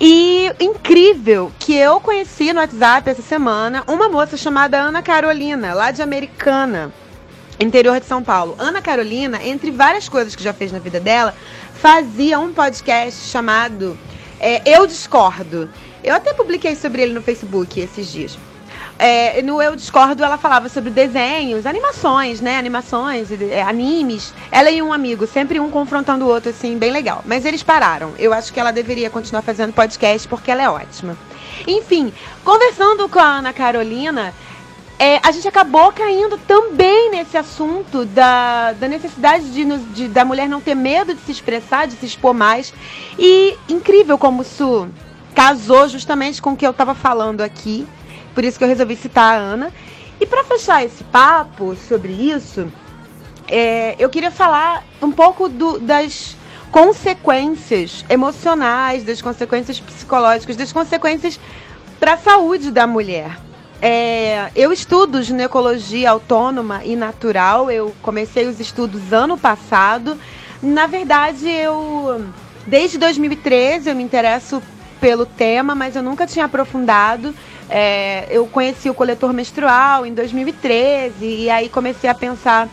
[0.00, 5.92] E incrível que eu conheci no WhatsApp essa semana uma moça chamada Ana Carolina, lá
[5.92, 6.92] de Americana,
[7.60, 8.56] interior de São Paulo.
[8.58, 11.34] Ana Carolina, entre várias coisas que já fez na vida dela,
[11.74, 13.96] fazia um podcast chamado
[14.40, 15.70] é, Eu Discordo.
[16.02, 18.36] Eu até publiquei sobre ele no Facebook esses dias.
[19.04, 22.56] É, no Eu Discordo, ela falava sobre desenhos, animações, né?
[22.56, 24.32] Animações, é, animes.
[24.50, 27.22] Ela e um amigo, sempre um confrontando o outro, assim, bem legal.
[27.26, 28.12] Mas eles pararam.
[28.18, 31.16] Eu acho que ela deveria continuar fazendo podcast porque ela é ótima.
[31.66, 32.12] Enfim,
[32.44, 34.32] conversando com a Ana Carolina,
[35.00, 40.48] é, a gente acabou caindo também nesse assunto da, da necessidade de, de- da mulher
[40.48, 42.72] não ter medo de se expressar, de se expor mais.
[43.18, 44.88] E incrível como isso
[45.34, 47.84] casou justamente com o que eu estava falando aqui.
[48.34, 49.72] Por isso que eu resolvi citar a Ana.
[50.20, 52.70] E para fechar esse papo sobre isso,
[53.48, 56.36] é, eu queria falar um pouco do- das
[56.70, 61.38] consequências emocionais, das consequências psicológicas, das consequências
[62.00, 63.38] para a saúde da mulher.
[63.80, 67.70] É, eu estudo ginecologia autônoma e natural.
[67.70, 70.16] Eu comecei os estudos ano passado.
[70.62, 72.24] Na verdade, eu
[72.64, 74.62] desde 2013 eu me interesso
[75.00, 77.34] pelo tema, mas eu nunca tinha aprofundado.
[77.74, 82.68] É, eu conheci o coletor menstrual em 2013 e aí comecei a pensar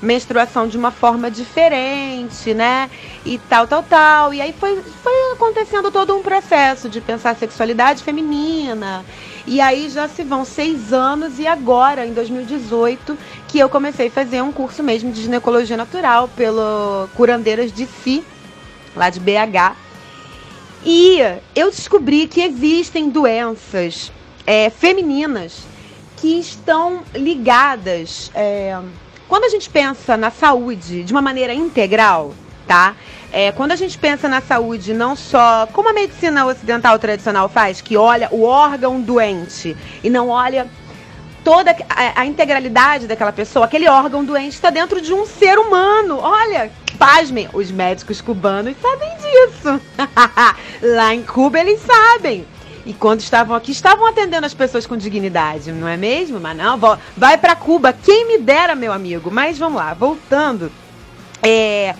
[0.00, 2.88] menstruação de uma forma diferente, né?
[3.26, 4.32] E tal, tal, tal.
[4.32, 9.04] E aí foi, foi acontecendo todo um processo de pensar sexualidade feminina.
[9.44, 14.10] E aí já se vão seis anos e agora, em 2018, que eu comecei a
[14.12, 18.22] fazer um curso mesmo de ginecologia natural pelo Curandeiras de Si,
[18.94, 19.74] lá de BH.
[20.86, 21.18] E
[21.56, 24.12] eu descobri que existem doenças
[24.46, 25.62] é, femininas
[26.16, 28.30] que estão ligadas.
[28.34, 28.78] é,
[29.28, 32.34] quando a gente pensa na saúde de uma maneira integral,
[32.66, 32.94] tá?
[33.32, 37.80] É, quando a gente pensa na saúde não só como a medicina ocidental tradicional faz,
[37.80, 40.68] que olha o órgão doente e não olha
[41.42, 46.18] toda a, a integralidade daquela pessoa, aquele órgão doente está dentro de um ser humano.
[46.20, 49.80] Olha, pasmem, os médicos cubanos sabem disso.
[50.94, 52.46] Lá em Cuba eles sabem.
[52.86, 56.38] E quando estavam aqui, estavam atendendo as pessoas com dignidade, não é mesmo?
[56.38, 56.78] Mas não,
[57.16, 59.30] vai para Cuba, quem me dera, meu amigo.
[59.30, 60.70] Mas vamos lá, voltando.
[61.42, 61.94] É,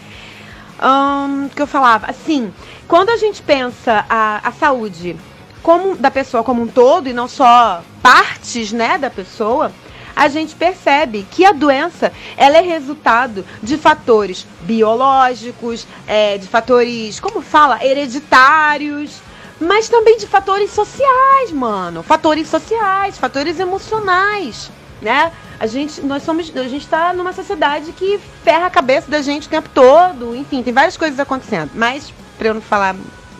[1.54, 2.06] que eu falava?
[2.08, 2.52] Assim,
[2.86, 5.16] quando a gente pensa a, a saúde
[5.62, 9.72] como da pessoa como um todo e não só partes, né, da pessoa,
[10.14, 17.18] a gente percebe que a doença ela é resultado de fatores biológicos, é, de fatores,
[17.18, 19.22] como fala, hereditários,
[19.64, 22.02] mas também de fatores sociais, mano.
[22.02, 25.32] Fatores sociais, fatores emocionais, né?
[25.58, 29.46] A gente, nós somos, a gente tá numa sociedade que ferra a cabeça da gente
[29.46, 30.34] o tempo todo.
[30.34, 31.70] Enfim, tem várias coisas acontecendo.
[31.74, 32.94] Mas, pra eu não falar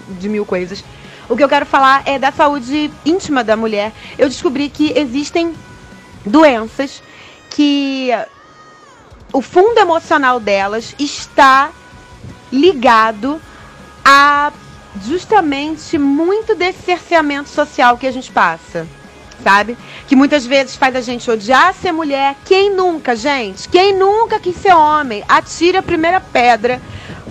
[0.09, 0.85] de mil coisas,
[1.29, 3.93] o que eu quero falar é da saúde íntima da mulher.
[4.19, 5.55] Eu descobri que existem
[6.25, 7.03] doenças
[7.51, 8.11] que
[9.33, 11.71] o fundo emocional delas está
[12.53, 13.41] ligado
[14.05, 14.53] a
[15.03, 18.87] justamente muito desse cerceamento social que a gente passa.
[19.43, 19.77] Sabe?
[20.07, 22.37] Que muitas vezes faz a gente odiar ser mulher.
[22.45, 23.69] Quem nunca, gente?
[23.69, 25.25] Quem nunca quis ser homem?
[25.29, 26.81] Atire a primeira pedra.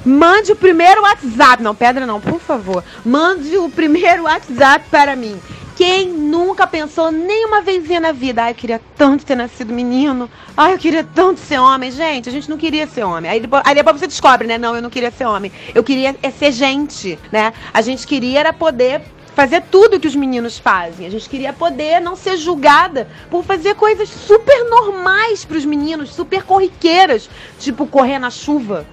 [0.05, 1.63] Mande o primeiro WhatsApp.
[1.63, 2.83] Não, pedra não, por favor.
[3.05, 5.39] Mande o primeiro WhatsApp para mim.
[5.85, 8.41] Quem nunca pensou nenhuma vezinha na vida?
[8.41, 10.29] Ai, eu queria tanto ter nascido menino.
[10.55, 11.91] Ai, eu queria tanto ser homem.
[11.91, 13.29] Gente, a gente não queria ser homem.
[13.29, 14.57] Aí depois, aí depois você descobre, né?
[14.57, 15.51] Não, eu não queria ser homem.
[15.75, 17.51] Eu queria é ser gente, né?
[17.73, 19.01] A gente queria era poder
[19.35, 21.05] fazer tudo que os meninos fazem.
[21.05, 26.15] A gente queria poder não ser julgada por fazer coisas super normais para os meninos,
[26.15, 27.29] super corriqueiras,
[27.59, 28.85] tipo correr na chuva,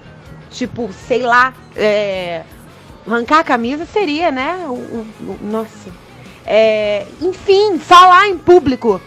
[0.49, 2.41] tipo, sei lá, é,
[3.07, 4.65] arrancar a camisa seria, né?
[4.67, 6.00] O, o- o- nossa.
[6.45, 9.01] É, enfim, falar em público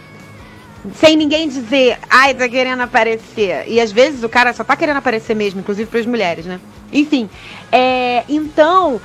[0.93, 3.65] sem ninguém dizer, ai, tá querendo aparecer.
[3.67, 6.59] E às vezes o cara só tá querendo aparecer mesmo, inclusive para as mulheres, né?
[6.93, 7.29] Enfim,
[7.71, 9.01] é, então,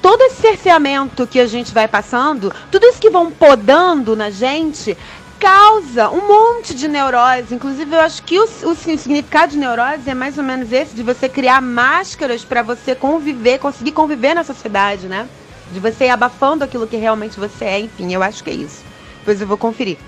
[0.00, 4.96] todo esse cerceamento que a gente vai passando, tudo isso que vão podando na gente,
[5.38, 7.52] causa um monte de neurose.
[7.52, 11.02] Inclusive, eu acho que o, o significado de neurose é mais ou menos esse, de
[11.02, 15.28] você criar máscaras para você conviver, conseguir conviver na sociedade, né?
[15.72, 18.84] De você ir abafando aquilo que realmente você é, enfim, eu acho que é isso.
[19.18, 19.98] Depois eu vou conferir.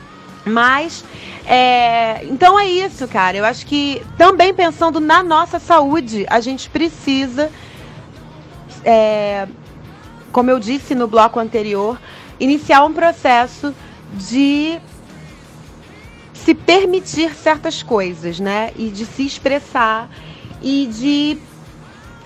[0.44, 1.04] Mas,
[1.46, 3.36] é, então é isso, cara.
[3.36, 7.50] Eu acho que também pensando na nossa saúde, a gente precisa,
[8.84, 9.48] é,
[10.30, 11.98] como eu disse no bloco anterior,
[12.38, 13.74] iniciar um processo
[14.12, 14.78] de
[16.34, 18.70] se permitir certas coisas, né?
[18.76, 20.10] E de se expressar
[20.60, 21.38] e de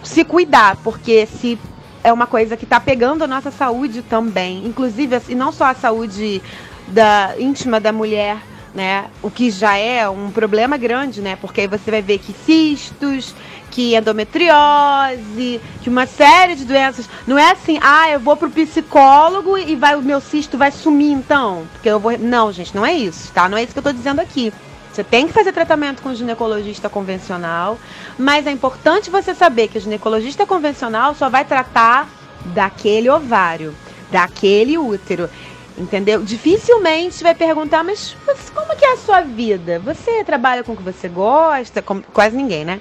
[0.02, 1.58] se cuidar, porque se
[2.02, 5.74] é uma coisa que está pegando a nossa saúde também, inclusive e não só a
[5.74, 6.42] saúde
[6.88, 8.38] da íntima da mulher,
[8.74, 9.06] né?
[9.22, 11.36] O que já é um problema grande, né?
[11.36, 13.34] Porque aí você vai ver que cistos,
[13.70, 17.08] que endometriose, que uma série de doenças.
[17.26, 21.12] Não é assim, ah, eu vou pro psicólogo e vai o meu cisto vai sumir
[21.12, 22.16] então, porque eu vou.
[22.18, 23.48] Não, gente, não é isso, tá?
[23.48, 24.52] Não é isso que eu tô dizendo aqui.
[24.98, 27.78] Você tem que fazer tratamento com o ginecologista convencional,
[28.18, 32.08] mas é importante você saber que o ginecologista convencional só vai tratar
[32.46, 33.72] daquele ovário,
[34.10, 35.30] daquele útero.
[35.76, 36.20] Entendeu?
[36.24, 38.16] Dificilmente vai perguntar, mas
[38.52, 39.78] como que é a sua vida?
[39.78, 41.80] Você trabalha com o que você gosta?
[41.80, 42.80] Como, quase ninguém, né?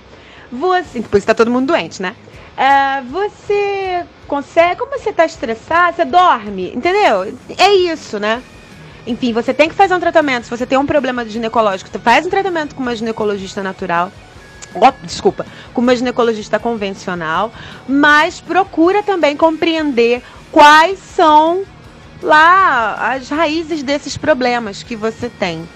[0.51, 1.01] Você.
[1.01, 2.15] Depois está todo mundo doente, né?
[2.57, 4.80] Uh, você consegue.
[4.80, 5.97] Como você está estressado?
[5.97, 6.74] Você dorme?
[6.74, 7.32] Entendeu?
[7.59, 8.41] É isso, né?
[9.08, 10.43] Enfim, você tem que fazer um tratamento.
[10.43, 14.12] Se você tem um problema ginecológico, você faz um tratamento com uma ginecologista natural.
[14.76, 17.51] Oh, desculpa, com uma ginecologista convencional,
[17.88, 21.64] mas procura também compreender quais são
[22.22, 25.68] lá as raízes desses problemas que você tem.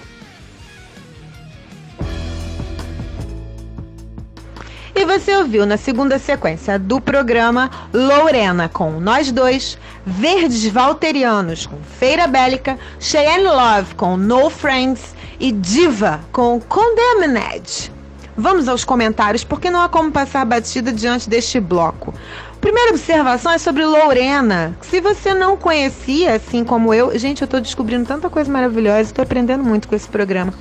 [4.94, 11.78] E você ouviu na segunda sequência do programa Lorena com Nós Dois, Verdes Valterianos com
[11.98, 17.90] Feira Bélica, Cheyenne Love com No Friends e Diva com Condemned.
[18.36, 22.12] Vamos aos comentários, porque não há como passar batida diante deste bloco.
[22.60, 24.76] Primeira observação é sobre Lorena.
[24.82, 29.22] Se você não conhecia, assim como eu, gente, eu tô descobrindo tanta coisa maravilhosa, estou
[29.22, 30.52] aprendendo muito com esse programa.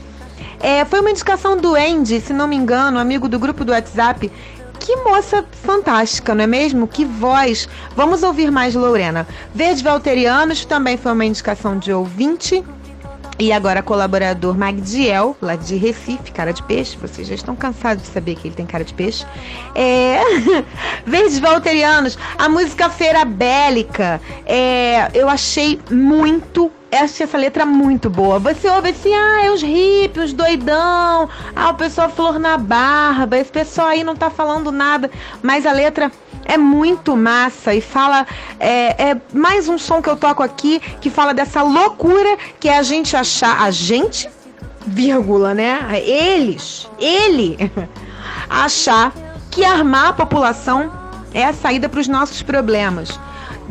[0.62, 4.32] É, foi uma indicação do Andy, se não me engano, amigo do grupo do WhatsApp.
[4.80, 6.88] Que moça fantástica, não é mesmo?
[6.88, 7.70] Que voz.
[7.96, 9.28] Vamos ouvir mais Lorena.
[9.54, 12.64] Verde Valterianos também foi uma indicação de ouvinte.
[13.40, 16.96] E agora colaborador Magdiel, lá de Recife, cara de peixe.
[16.98, 19.26] Vocês já estão cansados de saber que ele tem cara de peixe.
[19.74, 20.20] É...
[21.42, 24.22] Valterianos, a música Feira Bélica.
[24.46, 25.10] É...
[25.14, 28.40] Eu achei muito achei essa letra muito boa.
[28.40, 33.38] Você ouve assim, ah, é os hippies, os doidão, ah, o pessoal flor na barba,
[33.38, 35.10] esse pessoal aí não tá falando nada,
[35.42, 36.12] mas a letra
[36.46, 38.26] é muito massa e fala.
[38.60, 42.78] É, é, mais um som que eu toco aqui que fala dessa loucura que é
[42.78, 43.62] a gente achar.
[43.62, 44.30] A gente,
[44.86, 45.88] vírgula, né?
[46.04, 47.58] Eles, ele,
[48.50, 49.14] achar
[49.50, 50.92] que armar a população
[51.34, 53.20] é a saída para os nossos problemas.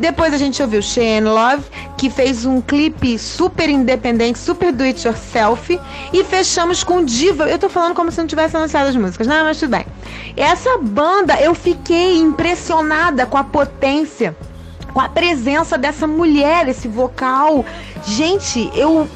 [0.01, 1.63] Depois a gente ouviu Shane Love,
[1.95, 5.79] que fez um clipe super independente, super do it yourself.
[6.11, 7.47] E fechamos com Diva.
[7.47, 9.43] Eu tô falando como se não tivesse anunciado as músicas, né?
[9.43, 9.85] Mas tudo bem.
[10.35, 14.35] Essa banda, eu fiquei impressionada com a potência
[14.91, 17.63] com a presença dessa mulher, esse vocal.
[18.05, 19.07] Gente, eu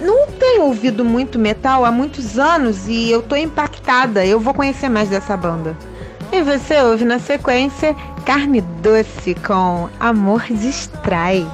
[0.00, 4.24] não tenho ouvido muito metal há muitos anos e eu tô impactada.
[4.24, 5.76] Eu vou conhecer mais dessa banda.
[6.36, 11.46] E você ouve na sequência Carne Doce com Amor Distrai.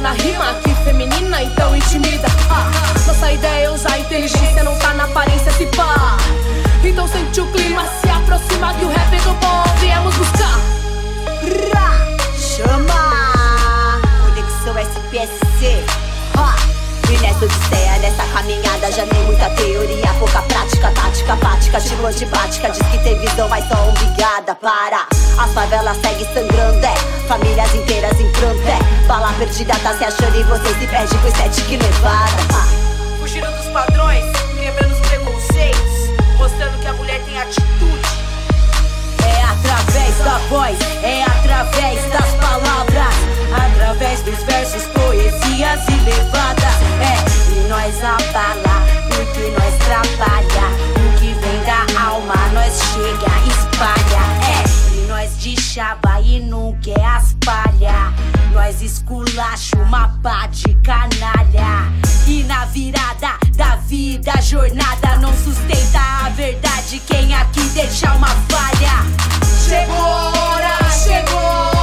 [0.00, 0.54] Na rima.
[0.62, 2.28] Que feminina, então intimida.
[2.50, 2.70] Ah,
[3.06, 6.16] nossa ideia é usar inteligência, não tá na aparência, se pá.
[6.84, 9.64] Então sente o clima, se aproxima que o rap é do bom.
[9.80, 10.58] Viemos buscar.
[12.38, 14.00] Chama!
[14.24, 15.84] Conexão SPSC.
[16.36, 22.06] Ó, E nessa odisseia, nessa caminhada Já nem muita teoria, pouca prática Tática, prática, tipo
[22.06, 25.06] antipática Diz que tem visão, mas só obrigada Para,
[25.38, 26.94] as favelas seguem sangrando É,
[27.28, 31.28] famílias inteiras em pranto É, bala perdida tá se achando E você se perde com
[31.28, 32.88] estética elevada ah.
[33.20, 34.24] Fugindo dos padrões,
[34.58, 38.08] quebrando os preconceitos, mostrando que a mulher tem atitude.
[39.22, 43.14] É através da voz, é através das palavras,
[43.52, 46.74] através dos versos, poesias elevadas.
[47.02, 50.68] É, e nós abala, porque nós trabalha.
[50.96, 54.37] O que vem da alma, nós chega, espalha.
[55.78, 58.12] É, e não quer as palha.
[58.52, 61.92] Nós esculacha uma pá de canalha.
[62.26, 67.00] E na virada da vida, a jornada não sustenta a verdade.
[67.06, 69.06] Quem aqui deixa uma falha?
[69.68, 71.77] Chegou a hora, chegou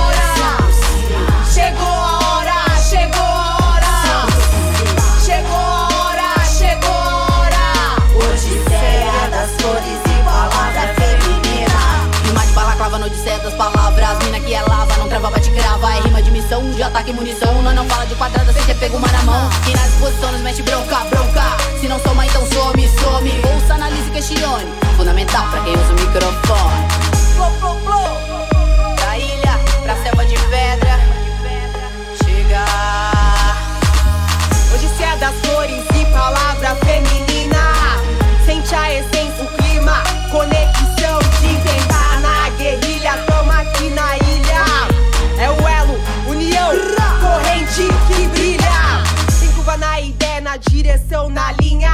[16.51, 17.59] É de ataque e munição.
[17.63, 19.49] Nós não fala de quadrada sem ter pego uma na mão.
[19.67, 21.57] E na disposição nos mete bronca, bronca.
[21.81, 23.31] Se não soma, então some, some.
[23.51, 24.71] Ouça, analise e questione.
[24.95, 26.87] Fundamental pra quem usa o microfone.
[27.33, 28.95] Flow, flow, flow.
[28.95, 30.99] Da ilha pra selva de pedra.
[32.23, 32.65] Chega.
[34.75, 37.57] Odisseia das flores e palavra feminina.
[38.45, 40.03] Sente a essência, o clima.
[40.31, 41.34] Conexão
[50.57, 51.91] direção, na linha.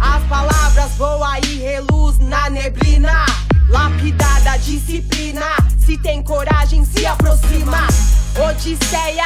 [0.00, 3.26] As palavras voam e reluz na neblina.
[3.68, 5.46] Lapidada disciplina.
[5.78, 7.86] Se tem coragem, se aproxima.
[8.48, 9.24] Odisseia,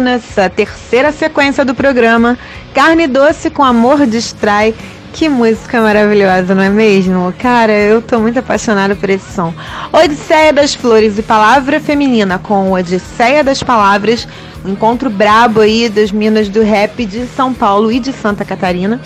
[0.00, 2.38] nessa terceira sequência do programa
[2.74, 4.74] Carne Doce com Amor Distrai.
[5.12, 7.34] Que música maravilhosa, não é mesmo?
[7.38, 9.52] Cara, eu tô muito apaixonada por esse som.
[9.92, 14.26] Odisseia das Flores e Palavra Feminina com Odisseia das Palavras,
[14.64, 19.00] um encontro brabo aí das minas do rap de São Paulo e de Santa Catarina.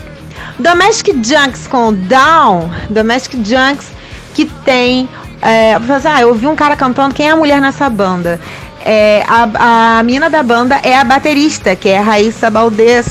[0.59, 3.89] Domestic Junks com Down, Domestic Junks
[4.35, 5.09] que tem.
[5.41, 8.41] É, ah, eu ouvi um cara cantando, quem é a mulher nessa banda?
[8.87, 13.07] É, a, a mina da banda é a baterista, que é a Raíssa Baldez.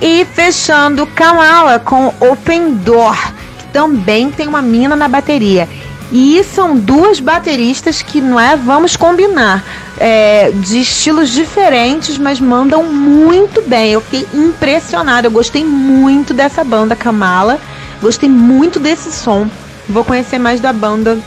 [0.00, 3.16] E fechando Kamala com Open Door,
[3.58, 5.68] que também tem uma mina na bateria.
[6.12, 9.64] E são duas bateristas que não é, vamos combinar,
[9.98, 13.92] é, de estilos diferentes, mas mandam muito bem.
[13.92, 17.58] Eu fiquei impressionada, eu gostei muito dessa banda Kamala,
[18.00, 19.48] gostei muito desse som.
[19.88, 21.18] Vou conhecer mais da banda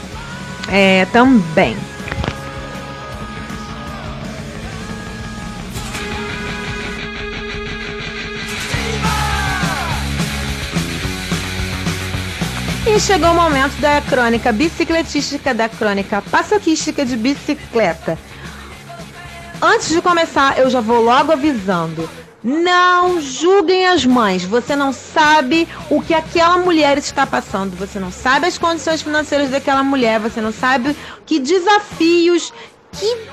[0.69, 1.75] é, também.
[12.99, 18.17] Chegou o momento da crônica bicicletística, da crônica paçoquística de bicicleta.
[19.61, 22.09] Antes de começar, eu já vou logo avisando.
[22.43, 24.43] Não julguem as mães.
[24.43, 27.75] Você não sabe o que aquela mulher está passando.
[27.77, 30.19] Você não sabe as condições financeiras daquela mulher.
[30.19, 32.51] Você não sabe que desafios,
[32.93, 33.27] que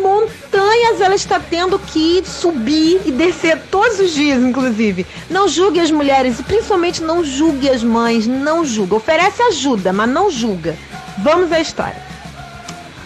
[0.00, 5.06] montanhas ela está tendo que subir e descer todos os dias, inclusive.
[5.30, 8.26] Não julgue as mulheres e principalmente não julgue as mães.
[8.26, 8.96] Não julga.
[8.96, 10.76] Oferece ajuda, mas não julga.
[11.18, 12.08] Vamos à história.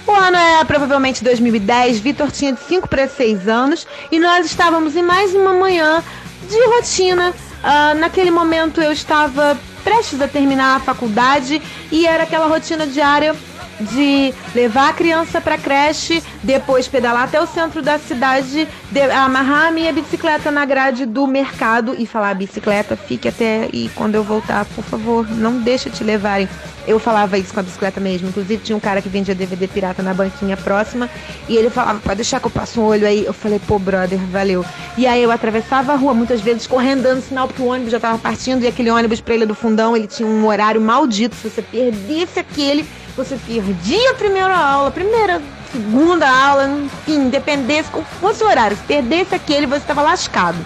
[0.07, 4.97] O ano é provavelmente 2010, Vitor tinha de 5 para 6 anos e nós estávamos
[4.97, 6.03] em mais uma manhã
[6.49, 7.33] de rotina.
[7.63, 13.35] Uh, naquele momento eu estava prestes a terminar a faculdade e era aquela rotina diária
[13.83, 19.69] de levar a criança para creche, depois pedalar até o centro da cidade, de, amarrar
[19.69, 24.25] a minha bicicleta na grade do mercado e falar: bicicleta, fique até e quando eu
[24.25, 26.49] voltar, por favor, não deixa te levarem.
[26.87, 28.29] Eu falava isso com a bicicleta mesmo.
[28.29, 31.09] Inclusive, tinha um cara que vendia DVD pirata na banquinha próxima
[31.49, 33.25] e ele falava: pode deixar que eu passo um olho aí.
[33.25, 34.65] Eu falei: pô, brother, valeu.
[34.99, 38.01] E aí eu atravessava a rua, muitas vezes correndo, dando sinal porque o ônibus já
[38.01, 41.37] tava partindo e aquele ônibus pra Ilha do Fundão, ele tinha um horário maldito.
[41.37, 42.85] Se você perdesse aquele
[43.17, 45.41] você perdia a primeira aula, primeira,
[45.71, 50.59] segunda aula, enfim, dependesse, qual fosse o horário, se perdesse aquele, você estava lascado.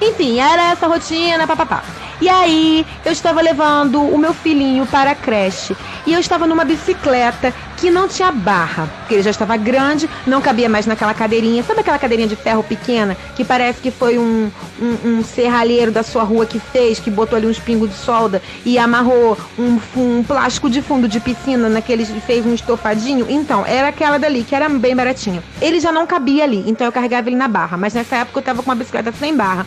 [0.00, 1.82] Enfim, era essa rotina, papapá.
[2.20, 5.76] E aí, eu estava levando o meu filhinho para a creche.
[6.06, 10.40] E eu estava numa bicicleta que não tinha barra, porque ele já estava grande, não
[10.40, 11.62] cabia mais naquela cadeirinha.
[11.62, 14.50] Sabe aquela cadeirinha de ferro pequena que parece que foi um,
[14.80, 18.40] um, um serralheiro da sua rua que fez, que botou ali uns pingos de solda
[18.64, 23.26] e amarrou um, um plástico de fundo de piscina naqueles fez um estofadinho?
[23.28, 25.42] Então, era aquela dali, que era bem baratinha.
[25.60, 28.40] Ele já não cabia ali, então eu carregava ele na barra, mas nessa época eu
[28.40, 29.66] estava com uma bicicleta sem barra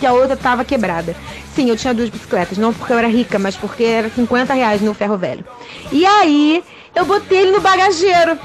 [0.00, 1.14] que a outra estava quebrada.
[1.54, 4.80] Sim, eu tinha duas bicicletas, não porque eu era rica, mas porque era 50 reais
[4.80, 5.44] no ferro velho.
[5.92, 8.38] E aí, eu botei ele no bagageiro.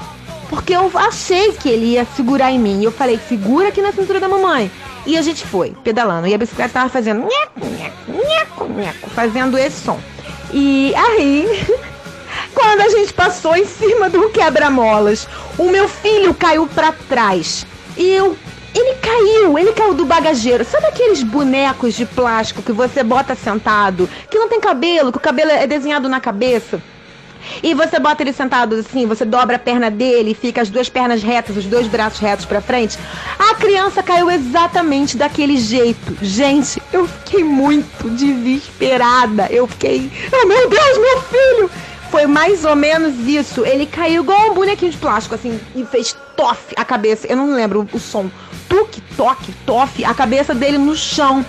[0.48, 2.84] Porque eu achei que ele ia segurar em mim.
[2.84, 4.70] Eu falei, segura aqui na cintura da mamãe.
[5.04, 6.28] E a gente foi, pedalando.
[6.28, 9.98] E a bicicleta tava fazendo nheco, nheco, nheco, nheco, fazendo esse som.
[10.52, 11.48] E aí,
[12.54, 15.26] quando a gente passou em cima do quebra-molas,
[15.58, 17.66] o meu filho caiu para trás.
[17.96, 18.36] E eu
[18.78, 20.64] ele caiu, ele caiu do bagageiro.
[20.64, 25.20] Sabe aqueles bonecos de plástico que você bota sentado, que não tem cabelo, que o
[25.20, 26.80] cabelo é desenhado na cabeça?
[27.62, 30.88] E você bota ele sentado assim, você dobra a perna dele e fica as duas
[30.88, 32.98] pernas retas, os dois braços retos para frente.
[33.38, 36.16] A criança caiu exatamente daquele jeito.
[36.20, 39.46] Gente, eu fiquei muito desesperada.
[39.50, 41.70] Eu fiquei, oh meu Deus, meu filho!
[42.10, 43.64] Foi mais ou menos isso.
[43.64, 47.26] Ele caiu igual um bonequinho de plástico, assim, e fez tof a cabeça.
[47.26, 48.30] Eu não lembro o som
[48.68, 51.44] tuque, toque, tofe, a cabeça dele no chão.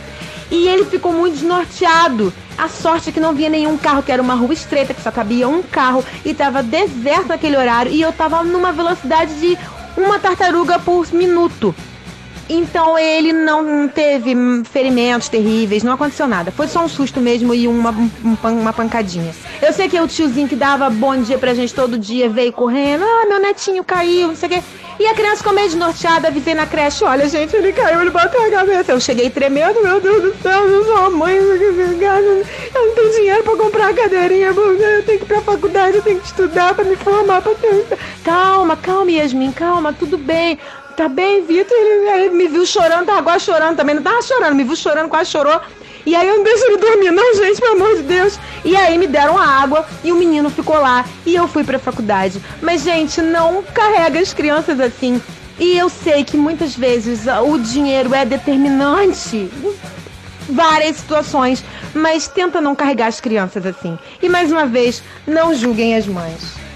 [0.50, 2.34] E ele ficou muito desnorteado.
[2.58, 5.12] A sorte é que não via nenhum carro, que era uma rua estreita, que só
[5.12, 9.58] cabia um carro, e tava deserto naquele horário, e eu tava numa velocidade de
[9.96, 11.76] uma tartaruga por minuto.
[12.49, 14.34] Então ele não teve
[14.72, 16.52] ferimentos terríveis, não aconteceu nada.
[16.52, 17.94] Foi só um susto mesmo e uma,
[18.44, 19.36] uma pancadinha.
[19.61, 23.03] Eu sei que o tiozinho que dava bom dia pra gente todo dia veio correndo.
[23.03, 24.64] Ah, meu netinho caiu, não sei o quê.
[24.99, 28.41] E a criança ficou meio desnorteada, avisei na creche, olha gente, ele caiu, ele bateu
[28.41, 28.94] a cabeça.
[28.94, 33.44] Eu cheguei tremendo, meu Deus do céu, eu sou a mãe, eu não tenho dinheiro
[33.44, 36.84] pra comprar a cadeirinha, eu tenho que ir pra faculdade, eu tenho que estudar pra
[36.84, 37.53] me formar, pra.
[38.24, 40.57] Calma, calma, Yasmin, calma, tudo bem.
[40.98, 44.64] Tá bem, Vitor, ele, me viu chorando, tava quase chorando também, não tava chorando, me
[44.64, 45.61] viu chorando, quase chorou.
[46.03, 48.40] E aí eu não deixo ele dormir, não, gente, pelo amor de Deus.
[48.65, 51.78] E aí me deram a água e o menino ficou lá e eu fui pra
[51.78, 52.41] faculdade.
[52.64, 55.22] Mas, gente, não carrega as crianças assim.
[55.60, 59.52] E eu sei que muitas vezes ah, o dinheiro é determinante
[60.49, 61.64] várias situações,
[61.94, 63.99] mas tenta não carregar as crianças assim.
[64.19, 66.66] E mais uma vez, não julguem as mães.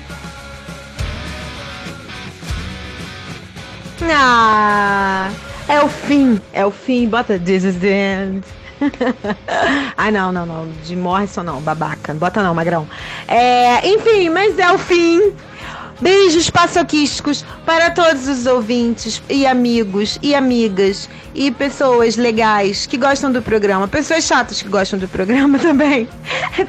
[4.03, 5.29] Ah,
[5.67, 7.07] é o fim, é o fim.
[7.07, 8.43] Bota This is the end.
[9.95, 10.67] Ai, não, não, não.
[10.83, 12.13] De Morrison não, babaca.
[12.13, 12.87] Bota não, magrão.
[13.27, 15.33] É, enfim, mas é o fim.
[16.01, 23.31] Beijos paçoquísticos para todos os ouvintes e amigos e amigas e pessoas legais que gostam
[23.31, 26.09] do programa, pessoas chatas que gostam do programa também,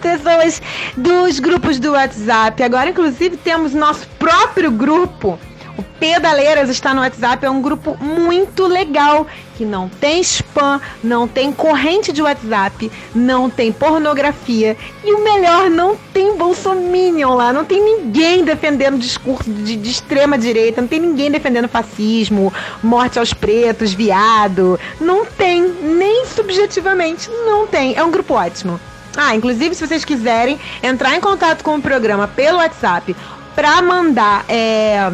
[0.02, 0.60] pessoas
[0.94, 2.62] dos grupos do WhatsApp.
[2.62, 5.38] Agora, inclusive, temos nosso próprio grupo.
[5.76, 9.26] O Pedaleiras está no WhatsApp, é um grupo muito legal,
[9.56, 15.70] que não tem spam, não tem corrente de WhatsApp, não tem pornografia e o melhor,
[15.70, 21.00] não tem bolsominion lá, não tem ninguém defendendo discurso de, de extrema direita, não tem
[21.00, 27.94] ninguém defendendo fascismo, morte aos pretos, viado, não tem, nem subjetivamente, não tem.
[27.96, 28.78] É um grupo ótimo.
[29.16, 33.14] Ah, inclusive, se vocês quiserem entrar em contato com o programa pelo WhatsApp
[33.54, 35.10] para mandar é,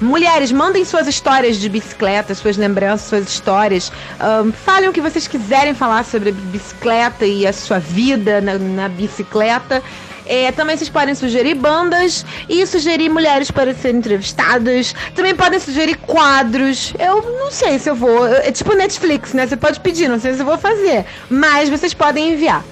[0.00, 3.92] Mulheres, mandem suas histórias de bicicleta, suas lembranças, suas histórias.
[4.18, 8.88] Um, falem o que vocês quiserem falar sobre bicicleta e a sua vida na, na
[8.88, 9.82] bicicleta.
[10.24, 14.94] É, também vocês podem sugerir bandas e sugerir mulheres para serem entrevistadas.
[15.14, 16.94] Também podem sugerir quadros.
[16.98, 18.26] Eu não sei se eu vou.
[18.26, 19.46] É tipo Netflix, né?
[19.46, 21.04] Você pode pedir, não sei se eu vou fazer.
[21.28, 22.64] Mas vocês podem enviar.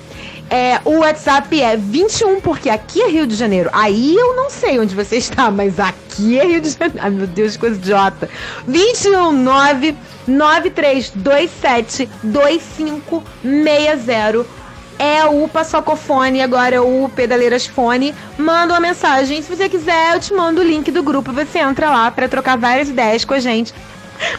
[0.50, 3.68] É, o WhatsApp é 21, porque aqui é Rio de Janeiro.
[3.72, 6.98] Aí eu não sei onde você está, mas aqui é Rio de Janeiro.
[7.00, 8.30] Ai, meu Deus, coisa idiota.
[8.66, 9.96] 219
[10.26, 14.58] 9327 2560
[14.98, 18.14] é o Paçocofone, agora é o Pedaleiras Fone.
[18.36, 19.40] Manda uma mensagem.
[19.40, 21.32] Se você quiser, eu te mando o link do grupo.
[21.32, 23.72] Você entra lá para trocar várias ideias com a gente.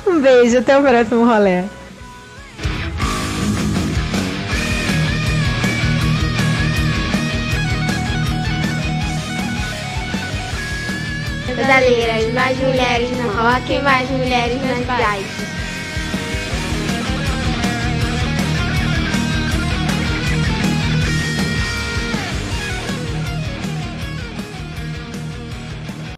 [0.06, 1.64] Um beijo, até o próximo rolê.
[11.60, 15.49] Pedaleiras, mais mulheres no rock, mais mulheres nas pais.